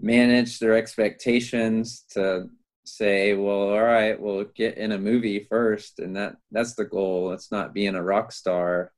[0.01, 2.49] manage their expectations to
[2.85, 5.99] say well all right we'll get in a movie first.
[5.99, 7.33] And that that's the goal.
[7.33, 8.93] It's not being a rock star.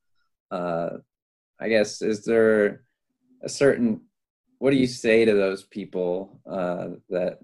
[0.50, 0.90] Uh
[1.60, 2.82] i guess is there
[3.42, 4.00] a certain
[4.58, 7.38] what do you say to those people uh that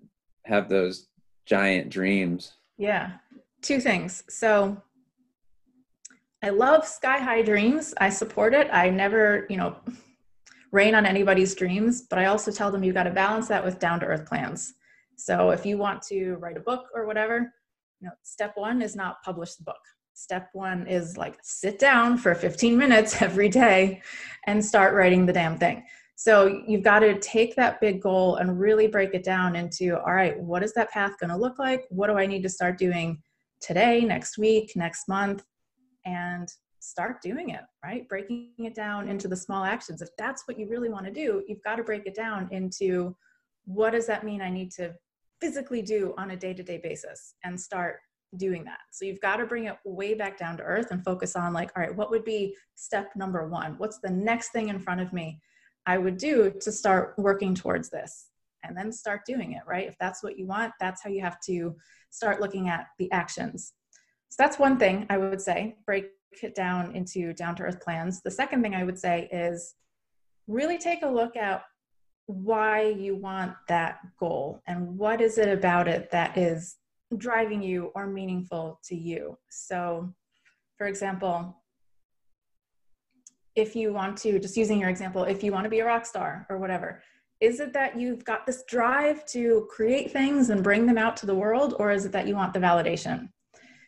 [0.44, 1.08] have those
[1.46, 2.52] giant dreams?
[2.78, 3.12] Yeah
[3.66, 4.80] two things so
[6.42, 9.76] i love sky high dreams i support it i never you know
[10.72, 13.78] rain on anybody's dreams but i also tell them you got to balance that with
[13.78, 14.74] down to earth plans
[15.16, 17.52] so if you want to write a book or whatever,
[18.00, 19.80] you know, step one is not publish the book.
[20.12, 24.02] Step one is like sit down for 15 minutes every day
[24.46, 25.84] and start writing the damn thing.
[26.18, 30.14] So you've got to take that big goal and really break it down into all
[30.14, 31.84] right, what is that path going to look like?
[31.90, 33.22] What do I need to start doing
[33.60, 35.44] today, next week, next month?
[36.04, 38.08] And start doing it, right?
[38.08, 40.02] Breaking it down into the small actions.
[40.02, 43.16] If that's what you really want to do, you've got to break it down into
[43.64, 44.94] what does that mean I need to
[45.40, 47.96] physically do on a day to day basis and start
[48.36, 48.78] doing that.
[48.92, 51.70] So you've got to bring it way back down to earth and focus on, like,
[51.76, 53.74] all right, what would be step number one?
[53.78, 55.40] What's the next thing in front of me
[55.86, 58.28] I would do to start working towards this?
[58.62, 59.86] And then start doing it, right?
[59.86, 61.76] If that's what you want, that's how you have to
[62.16, 63.74] start looking at the actions.
[64.30, 66.06] So that's one thing I would say break
[66.42, 68.22] it down into down to earth plans.
[68.22, 69.74] The second thing I would say is
[70.46, 71.62] really take a look at
[72.26, 76.76] why you want that goal and what is it about it that is
[77.18, 79.38] driving you or meaningful to you.
[79.50, 80.12] So,
[80.78, 81.62] for example,
[83.54, 86.04] if you want to, just using your example, if you want to be a rock
[86.04, 87.02] star or whatever,
[87.40, 91.26] is it that you've got this drive to create things and bring them out to
[91.26, 93.28] the world, or is it that you want the validation?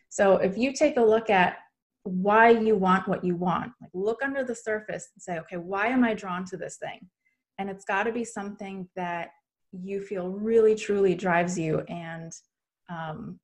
[0.09, 1.57] So, if you take a look at
[2.03, 5.87] why you want what you want, like look under the surface and say, okay, why
[5.87, 6.99] am I drawn to this thing?
[7.59, 9.31] and it's got to be something that
[9.71, 12.31] you feel really truly drives you and
[12.89, 13.39] um,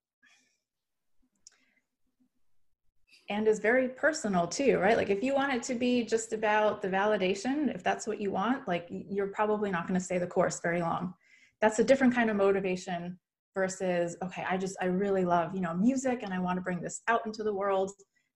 [3.30, 4.98] and is very personal too right?
[4.98, 8.32] Like if you want it to be just about the validation if that's what you
[8.32, 11.14] want like you're probably not going to stay the course very long.
[11.62, 13.18] That's a different kind of motivation
[13.56, 16.82] versus okay i just i really love you know music and i want to bring
[16.82, 17.92] this out into the world.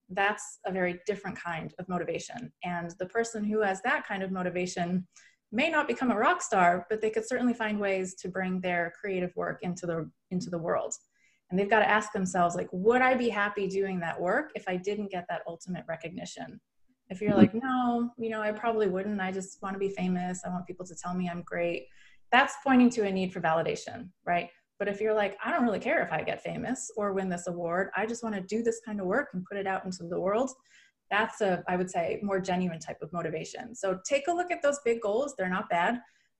[0.09, 2.51] That's a very different kind of motivation.
[2.63, 5.07] And the person who has that kind of motivation
[5.51, 8.93] may not become a rock star, but they could certainly find ways to bring their
[8.99, 10.93] creative work into the into the world.
[11.49, 14.65] And they've got to ask themselves, like, would I be happy doing that work if
[14.67, 16.59] I didn't get that ultimate recognition?
[17.09, 17.39] If you're mm-hmm.
[17.39, 19.19] like, no, you know, I probably wouldn't.
[19.19, 20.41] I just want to be famous.
[20.45, 21.87] I want people to tell me I'm great.
[22.31, 24.49] That's pointing to a need for validation, right?
[24.77, 27.47] But if you're like, I don't really care if I get famous or win this
[27.47, 30.03] award, I just want to do this kind of work and put it out into
[30.03, 30.51] the world,
[31.09, 34.61] that's a i would say more genuine type of motivation so take a look at
[34.61, 35.99] those big goals they're not bad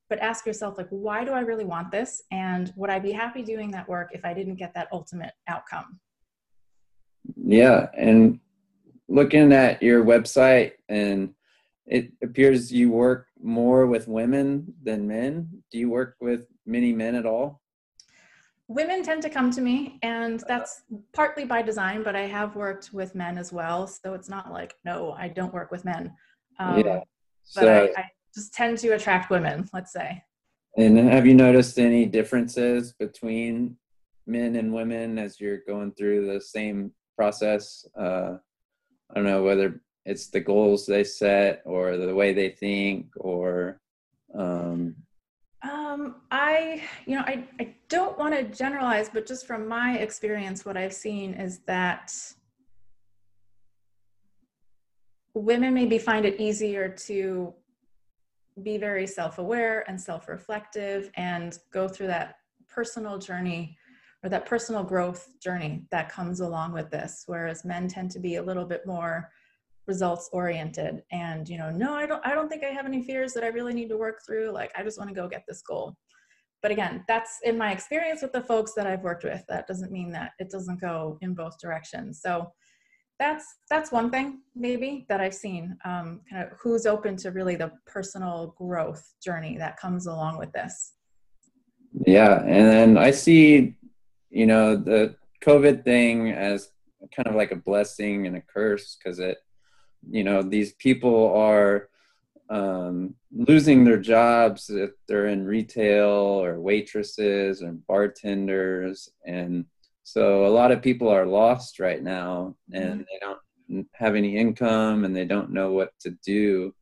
[0.09, 2.23] but ask yourself like why do i really want this?
[2.31, 5.99] And would i be happy doing that work if i didn't get that ultimate outcome?
[7.35, 8.39] Yeah and
[9.07, 11.33] looking at your website and
[11.85, 15.49] it appears you work more with women than men.
[15.71, 17.61] Do you work with many men at all?
[18.67, 22.93] Women tend to come to me and that's partly by design but i have worked
[22.93, 23.87] with men as well.
[23.87, 26.13] So it's not like no i don't work with men.
[26.59, 26.99] Um, yeah.
[27.43, 30.23] so, but I, I, just tend to attract women let's say.
[30.77, 33.75] And have you noticed any differences between
[34.27, 37.85] men and women as you're going through the same process?
[37.97, 38.37] Uh,
[39.11, 43.79] i don't know whether it's the goals they set or the way they think or
[44.35, 44.95] um,
[45.61, 50.65] um, I, you know, I, I don't want to generalize, but just from my experience,
[50.65, 52.13] what I've seen is that
[55.33, 57.53] women maybe find it easier to
[58.63, 62.35] be very self aware and self reflective and go through that
[62.67, 63.77] personal journey
[64.23, 68.35] or that personal growth journey that comes along with this whereas men tend to be
[68.35, 69.29] a little bit more
[69.87, 73.33] results oriented and you know no i don't i don't think i have any fears
[73.33, 75.61] that i really need to work through like i just want to go get this
[75.61, 75.97] goal.
[76.61, 79.91] But again that's in my experience with the folks that i've worked with that doesn't
[79.91, 82.21] mean that it doesn't go in both directions.
[82.21, 82.51] So
[83.19, 87.55] that's that's one thing maybe that i've seen um, kind of who's open to really
[87.55, 90.93] the personal growth journey that comes along with this.
[92.05, 93.75] Yeah and then i see
[94.29, 96.69] you know the covid thing as
[97.15, 99.37] kind of like a blessing and a curse because it
[100.09, 101.89] you know these people are
[102.49, 109.65] um, losing their jobs if they're in retail or waitresses and bartenders and
[110.11, 113.01] so a lot of people are lost right now and mm-hmm.
[113.01, 116.73] they don't have any income and they don't know what to do.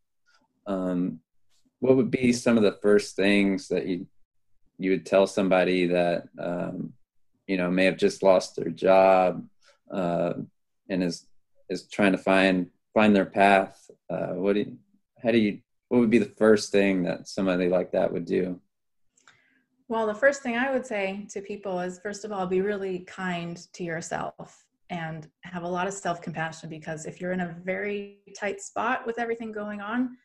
[0.66, 1.20] Um,
[1.80, 4.08] what would be some of the first things that you
[4.80, 6.94] you would tell somebody that um,
[7.48, 9.46] you know may have just lost their job
[9.92, 10.34] uh,
[10.90, 11.28] and is
[11.70, 13.92] is trying to find find their path?
[14.10, 14.78] Uh, what do you,
[15.22, 15.60] how do you
[15.90, 18.62] what would be the first thing that somebody like that would do
[19.88, 23.00] well the first thing i would say to people is first of all be really
[23.00, 28.20] kind to yourself and have a lot of self-compassion because if you're in a very
[28.40, 30.16] tight spot with everything going on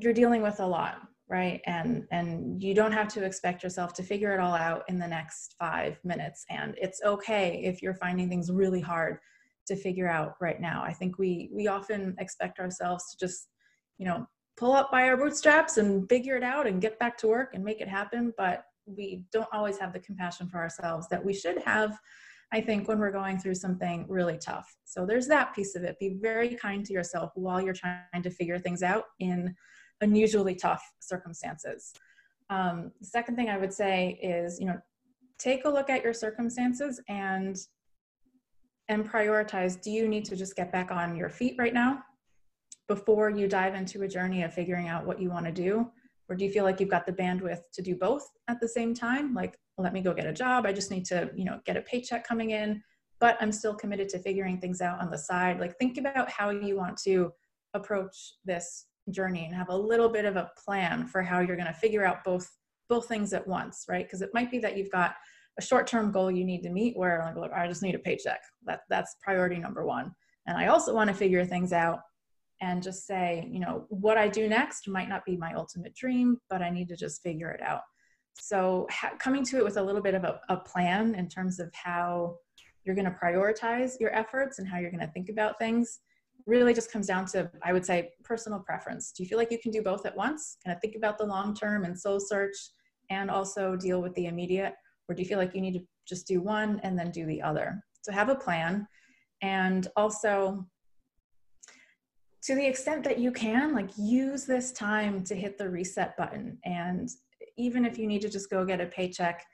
[0.00, 1.02] you're dealing with a lot
[1.32, 1.62] right?
[1.66, 5.08] And and you don't have to expect yourself to figure it all out in the
[5.08, 6.44] next 5 minutes.
[6.50, 9.18] And it's okay if you're finding things really hard
[9.66, 10.82] to figure out right now.
[10.84, 13.48] I think we we often expect ourselves to just
[13.96, 17.28] you know pull up by our bootstraps and figure it out and get back to
[17.28, 21.24] work and make it happen but we don't always have the compassion for ourselves that
[21.24, 21.98] we should have
[22.52, 24.76] i think when we're going through something really tough.
[24.84, 25.98] So there's that piece of it.
[25.98, 29.54] Be very kind to yourself while you're trying to figure things out in
[30.02, 31.94] unusually tough circumstances.
[32.50, 34.78] Um, the second thing i would say is you know
[35.38, 37.56] take a look at your circumstances and
[38.88, 42.02] and prioritize do you need to just get back on your feet right now
[42.94, 45.90] before you dive into a journey of figuring out what you want to do?
[46.28, 48.92] Or do you feel like you've got the bandwidth to do both at the same
[48.92, 49.32] time?
[49.32, 50.66] Like let me go get a job.
[50.66, 52.82] I just need to you know get a paycheck coming in.
[53.18, 55.58] But i'm still committed to figuring things out on the side.
[55.58, 57.32] Like think about how you want to
[57.72, 61.74] approach this journey and have a little bit of a plan for how you're going
[61.74, 62.46] to figure out both
[62.90, 64.04] both things at once right?
[64.04, 65.14] Because it might be that you've got
[65.58, 68.42] a short-term goal you need to meet where like look i just need a paycheck.
[68.66, 70.12] That that's priority number one.
[70.46, 72.00] And i also want to figure things out
[72.62, 76.38] and just say you know what i do next might not be my ultimate dream
[76.48, 77.82] but i need to just figure it out.
[78.40, 81.60] So ha- coming to it with a little bit of a, a plan in terms
[81.60, 82.36] of how
[82.84, 86.00] you're going to prioritize your efforts and how you're going to think about things
[86.46, 89.12] really just comes down to i would say personal preference.
[89.12, 90.56] Do you feel like you can do both at once?
[90.64, 92.56] Kind of think about the long term and soul search
[93.10, 94.74] and also deal with the immediate
[95.08, 97.42] or do you feel like you need to just do one and then do the
[97.42, 97.82] other?
[98.02, 98.86] So have a plan.
[99.42, 100.66] And also
[102.44, 106.58] to the extent that you can like use this time to hit the reset button.
[106.64, 107.08] And
[107.56, 109.44] even if you need to just go get a paycheck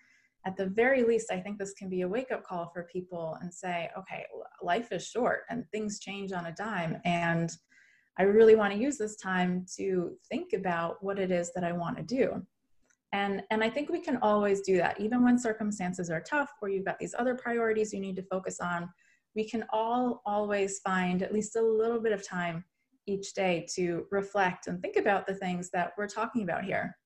[0.47, 3.36] at the very least i think this can be a wake up call for people
[3.41, 4.24] and say okay
[4.62, 7.51] life is short and things change on a dime and
[8.18, 11.72] i really want to use this time to think about what it is that i
[11.72, 12.43] want to do.
[13.12, 15.01] And and i think we can always do that.
[15.01, 18.61] Even when circumstances are tough or you've got these other priorities you need to focus
[18.61, 18.89] on
[19.34, 22.64] we can all always find at least a little bit of time
[23.09, 26.97] each day to reflect and think about the things that we're talking about here.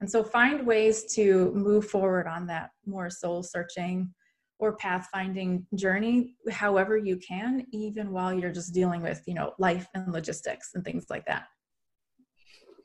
[0.00, 4.12] And so find ways to move forward on that more soul searching
[4.58, 9.88] or pathfinding journey however you can even while you're just dealing with you know life
[9.94, 11.44] and logistics and things like that.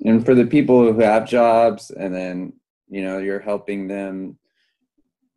[0.05, 2.53] And for the people who have jobs and then
[2.89, 4.37] you know you're helping them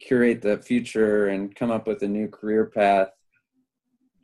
[0.01, 3.09] curate the future and come up with a new career path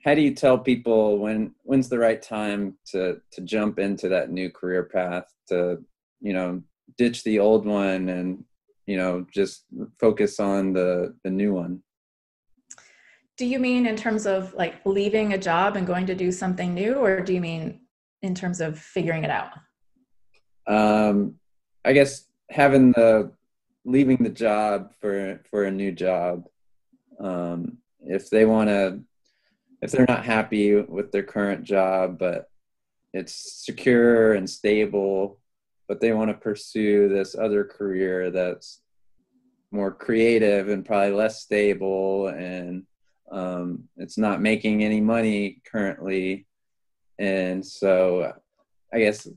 [0.05, 4.30] how do you tell people when when's the right time to to jump into that
[4.30, 5.82] new career path to
[6.20, 6.62] you know
[6.98, 8.44] ditch the old one and
[8.86, 9.64] you know just
[9.98, 11.82] focus on the the new one?
[13.36, 16.72] Do you mean in terms of like leaving a job and going to do something
[16.72, 17.80] new or do you mean
[18.22, 19.52] in terms of figuring it out?
[20.66, 21.36] Um
[21.86, 23.32] i guess having the
[23.84, 26.44] leaving the job for for a new job
[27.20, 29.00] um, if they want to
[29.85, 32.49] if they're not happy with their current job but
[33.12, 35.39] it's secure and stable
[35.87, 38.80] but they want to pursue this other career that's
[39.70, 42.85] more creative and probably less stable and
[43.30, 46.47] um, it's not making any money currently
[47.18, 48.32] and so
[48.93, 49.28] i guess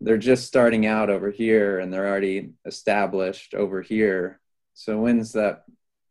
[0.00, 4.40] they're just starting out over here and they're already established over here.
[4.74, 5.64] So when's that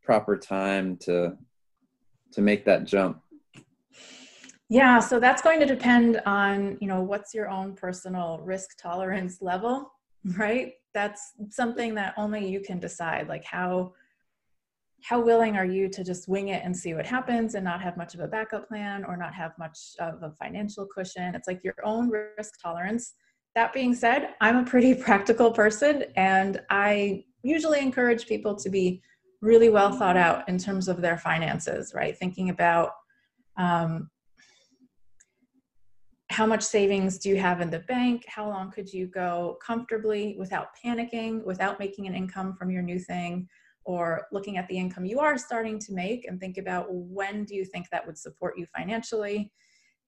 [0.04, 1.38] proper time to
[2.34, 3.22] to make that jump?
[4.72, 9.42] Yeah, so that's going to depend on, you know, what's your own personal risk tolerance
[9.42, 9.92] level,
[10.38, 10.74] right?
[10.94, 13.94] That's something that only you can decide like how
[15.02, 17.96] how willing are you to just wing it and see what happens and not have
[17.96, 21.34] much of a backup plan or not have much of a financial cushion?
[21.36, 23.14] It's like your own risk tolerance.
[23.56, 29.02] That being said, I'm a pretty practical person and I usually encourage people to be
[29.42, 32.18] really well thought out in terms of their finances, right?
[32.18, 32.92] Thinking about
[33.58, 34.10] um,
[36.30, 38.26] how much savings do you have in the bank?
[38.28, 43.00] How long could you go comfortably without panicking, without making an income from your new
[43.00, 43.48] thing?
[43.84, 47.56] Or looking at the income you are starting to make and think about when do
[47.56, 49.52] you think that would support you financially?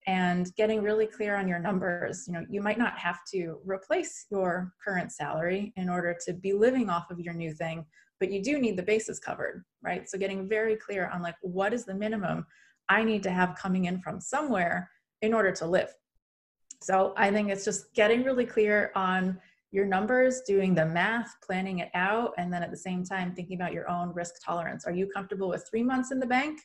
[0.08, 2.26] and getting really clear on your numbers.
[2.28, 6.54] You know, you might not have to replace your current salary in order to be
[6.54, 7.86] living off of your new thing,
[8.20, 10.10] but you do need the bases covered, right?
[10.10, 12.46] So getting very clear on like what is the minimum
[12.90, 14.90] I need to have coming in from somewhere
[15.22, 15.94] in order to live.
[16.82, 19.40] So I think it's just getting really clear on
[19.72, 23.56] your numbers, doing the math, planning it out, and then at the same time thinking
[23.56, 24.86] about your own risk tolerance.
[24.86, 26.60] Are you comfortable with three months in the bank?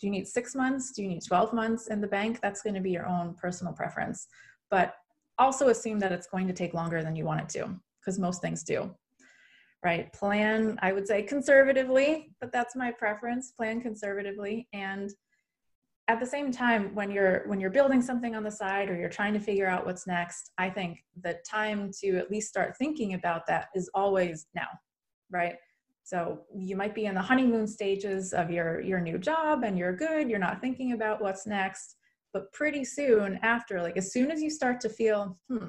[0.00, 0.92] Do you need six months?
[0.92, 2.40] Do you need 12 months in the bank?
[2.40, 4.28] That's going to be your own personal preference.
[4.70, 4.94] But
[5.38, 8.40] also assume that it's going to take longer than you want it to, because most
[8.40, 8.94] things do
[9.84, 10.12] right?
[10.12, 14.68] Plan, I would say conservatively, but that's my preference, plan conservatively.
[14.72, 15.10] And
[16.08, 19.10] at the same time, when you're when you're building something on the side or you're
[19.10, 23.12] trying to figure out what's next, I think the time to at least start thinking
[23.12, 24.68] about that is always now,
[25.30, 25.56] right?
[26.04, 29.94] So you might be in the honeymoon stages of your your new job and you're
[29.94, 31.96] good, you're not thinking about what's next,
[32.32, 35.68] but pretty soon after, like as soon as you start to feel, hmm,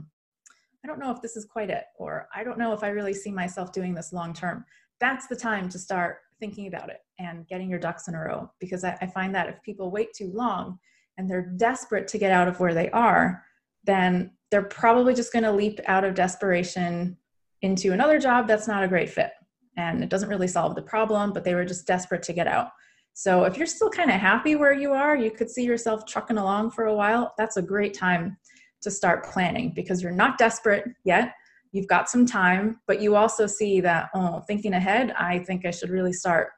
[0.86, 3.14] I don't know if this is quite it, or I don't know if I really
[3.14, 4.64] see myself doing this long term.
[5.02, 8.50] That's the time to start thinking about it and getting your ducks in a row.
[8.60, 10.80] Because I, I find that if people wait too long
[11.18, 13.44] and they're desperate to get out of where they are,
[13.84, 17.18] then they're probably just going to leap out of desperation
[17.62, 19.32] into another job that's not a great fit.
[19.78, 22.70] And it doesn't really solve the problem, but they were just desperate to get out.
[23.14, 26.38] So if you're still kind of happy where you are, you could see yourself trucking
[26.38, 28.38] along for a while, that's a great time
[28.82, 31.34] to start planning because you're not desperate yet.
[31.72, 35.72] You've got some time, but you also see that, oh, thinking ahead, I think I
[35.72, 36.50] should really start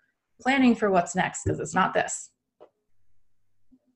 [0.42, 2.30] planning for what's next because it's not this.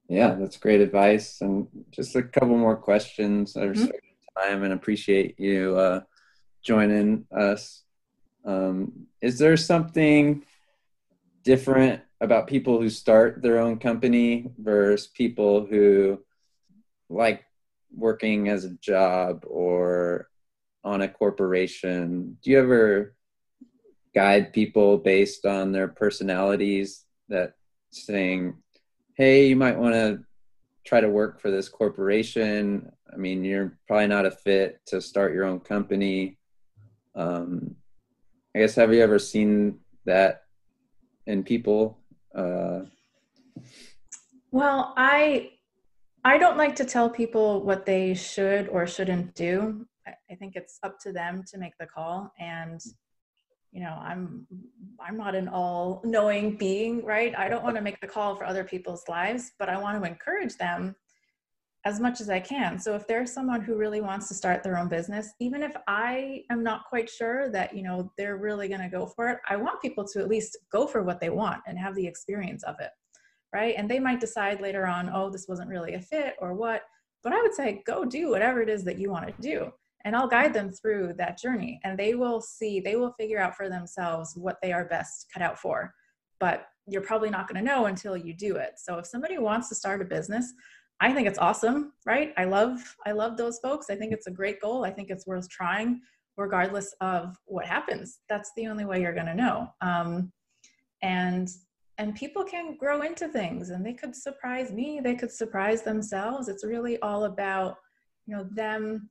[0.07, 1.41] Yeah, that's great advice.
[1.41, 3.57] And just a couple more questions.
[3.57, 3.85] I mm-hmm.
[4.39, 6.01] time and appreciate you uh,
[6.63, 7.83] joining us.
[8.45, 10.43] Um, is there something
[11.43, 16.19] different about people who start their own company versus people who
[17.09, 17.43] like
[17.95, 20.29] working as a job or
[20.85, 23.15] on a corporation, do you ever
[24.15, 27.53] guide people based on their personalities that
[27.91, 28.55] saying,
[29.17, 30.19] hey, you might want to
[30.85, 32.89] try to work for this corporation?
[33.13, 36.37] I mean, you're probably not a fit to start your own company.
[37.13, 37.75] Um,
[38.55, 40.43] I guess, have you ever seen that
[41.27, 41.99] in people?
[42.33, 42.81] Uh,
[44.51, 45.51] well, I
[46.23, 49.85] I don't like to tell people what they should or shouldn't do.
[50.29, 52.79] I think it's up to them to make the call and
[53.75, 54.47] you know i'm
[55.05, 58.45] i'm not an all knowing being right i don't want to make the call for
[58.45, 60.95] other people's lives but i want to encourage them
[61.83, 64.77] as much as i can so if there's someone who really wants to start their
[64.77, 68.81] own business even if i am not quite sure that you know they're really going
[68.81, 71.61] to go for it i want people to at least go for what they want
[71.67, 72.89] and have the experience of it
[73.55, 73.75] right?
[73.77, 76.81] And they might decide later on, oh, this wasn't really a fit or what.
[77.23, 79.71] But I would say, go do whatever it is that you want to do.
[80.05, 81.79] And I'll guide them through that journey.
[81.83, 85.43] And they will see, they will figure out for themselves what they are best cut
[85.43, 85.93] out for.
[86.39, 88.73] But you're probably not going to know until you do it.
[88.77, 90.53] So if somebody wants to start a business,
[91.01, 92.33] I think it's awesome, right?
[92.37, 93.89] I love I love those folks.
[93.89, 94.85] I think it's a great goal.
[94.85, 95.99] I think it's worth trying
[96.37, 98.19] regardless of what happens.
[98.29, 99.67] That's the only way you're going to know.
[99.81, 100.31] Um,
[101.01, 101.49] and
[101.97, 106.47] and people can grow into things and they could surprise me they could surprise themselves
[106.47, 107.77] it's really all about
[108.25, 109.09] you know them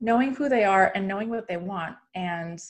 [0.00, 2.62] knowing who they are and knowing what they want and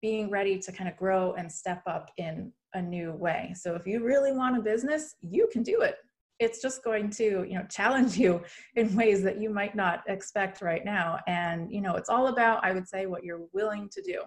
[0.00, 3.52] being ready to kind of grow and step up in a new way.
[3.56, 5.96] So if you really want a business you can do it.
[6.38, 8.42] It's just going to you know challenge you
[8.76, 11.18] in ways that you might not expect right now.
[11.26, 14.22] And you know it's all about i would say what you're willing to do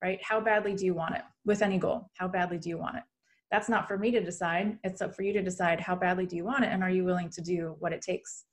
[0.00, 0.20] right?
[0.22, 1.22] How badly do you want it?
[1.44, 3.02] With any goal how badly do you want it?
[3.50, 4.78] That's not for me to decide.
[4.84, 7.04] It's up for you to decide how badly do you want it and are you
[7.04, 8.44] willing to do what it takes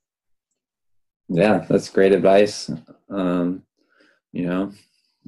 [1.28, 2.70] yeah that's great advice
[3.10, 3.62] um,
[4.32, 4.72] you know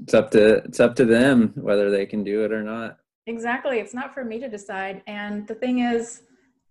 [0.03, 3.79] it's up to it's up to them whether they can do it or not Exactly.
[3.79, 5.03] It's not for me to decide.
[5.07, 6.23] And the thing is,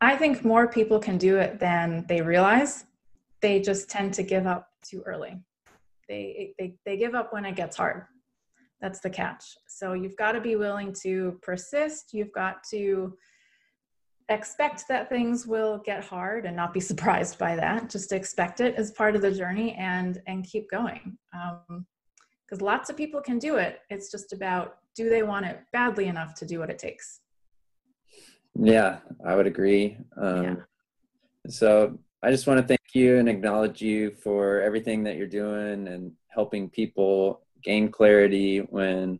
[0.01, 2.85] I think more people can do it than they realize.
[3.41, 5.39] They just tend to give up too early.
[6.09, 8.05] They, they, they give up when it gets hard.
[8.81, 9.43] That's the catch.
[9.67, 12.11] So you've got to be willing to persist.
[12.11, 13.15] You've got to
[14.29, 17.89] expect that things will get hard and not be surprised by that.
[17.89, 21.17] Just expect it as part of the journey and and keep going.
[21.31, 23.79] Because um, lots of people can do it.
[23.89, 27.21] It's just about do they want it badly enough to do what it takes.
[28.59, 29.97] Yeah, I would agree.
[30.19, 30.55] Um, yeah.
[31.49, 35.87] So I just want to thank you and acknowledge you for everything that you're doing
[35.87, 39.19] and helping people gain clarity when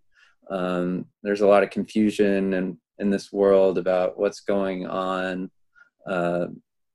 [0.50, 5.50] um, there's a lot of confusion and in this world about what's going on.
[6.06, 6.48] Uh,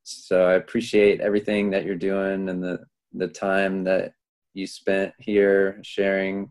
[0.03, 2.79] so I appreciate everything that you're doing and the
[3.13, 4.13] the time that
[4.53, 6.49] you spent here sharing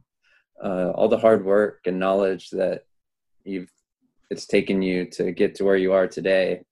[0.62, 2.82] uh, all the hard work and knowledge that
[3.44, 3.70] you've
[4.30, 6.62] it's taken you to get to where you are today.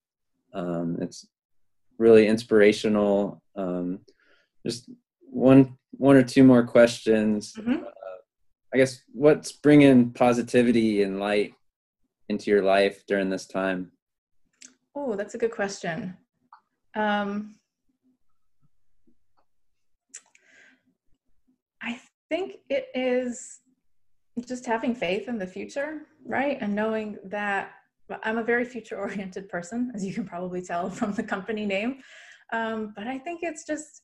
[0.53, 1.27] Um, it's
[1.99, 3.41] really inspirational.
[3.55, 3.99] Um,
[4.65, 7.53] just one one or two more questions.
[7.57, 7.83] Mm-hmm.
[7.83, 8.21] Uh,
[8.73, 11.53] I guess what's bringing positivity and light
[12.31, 13.91] into your life during this time?
[14.95, 16.17] Oh, that's a good question.
[16.95, 17.55] Um,
[21.83, 23.59] I think it is
[24.47, 26.57] just having faith in the future, right?
[26.61, 27.71] And knowing that
[28.23, 31.99] I'm a very future oriented person, as you can probably tell from the company name.
[32.53, 34.03] Um, but I think it's just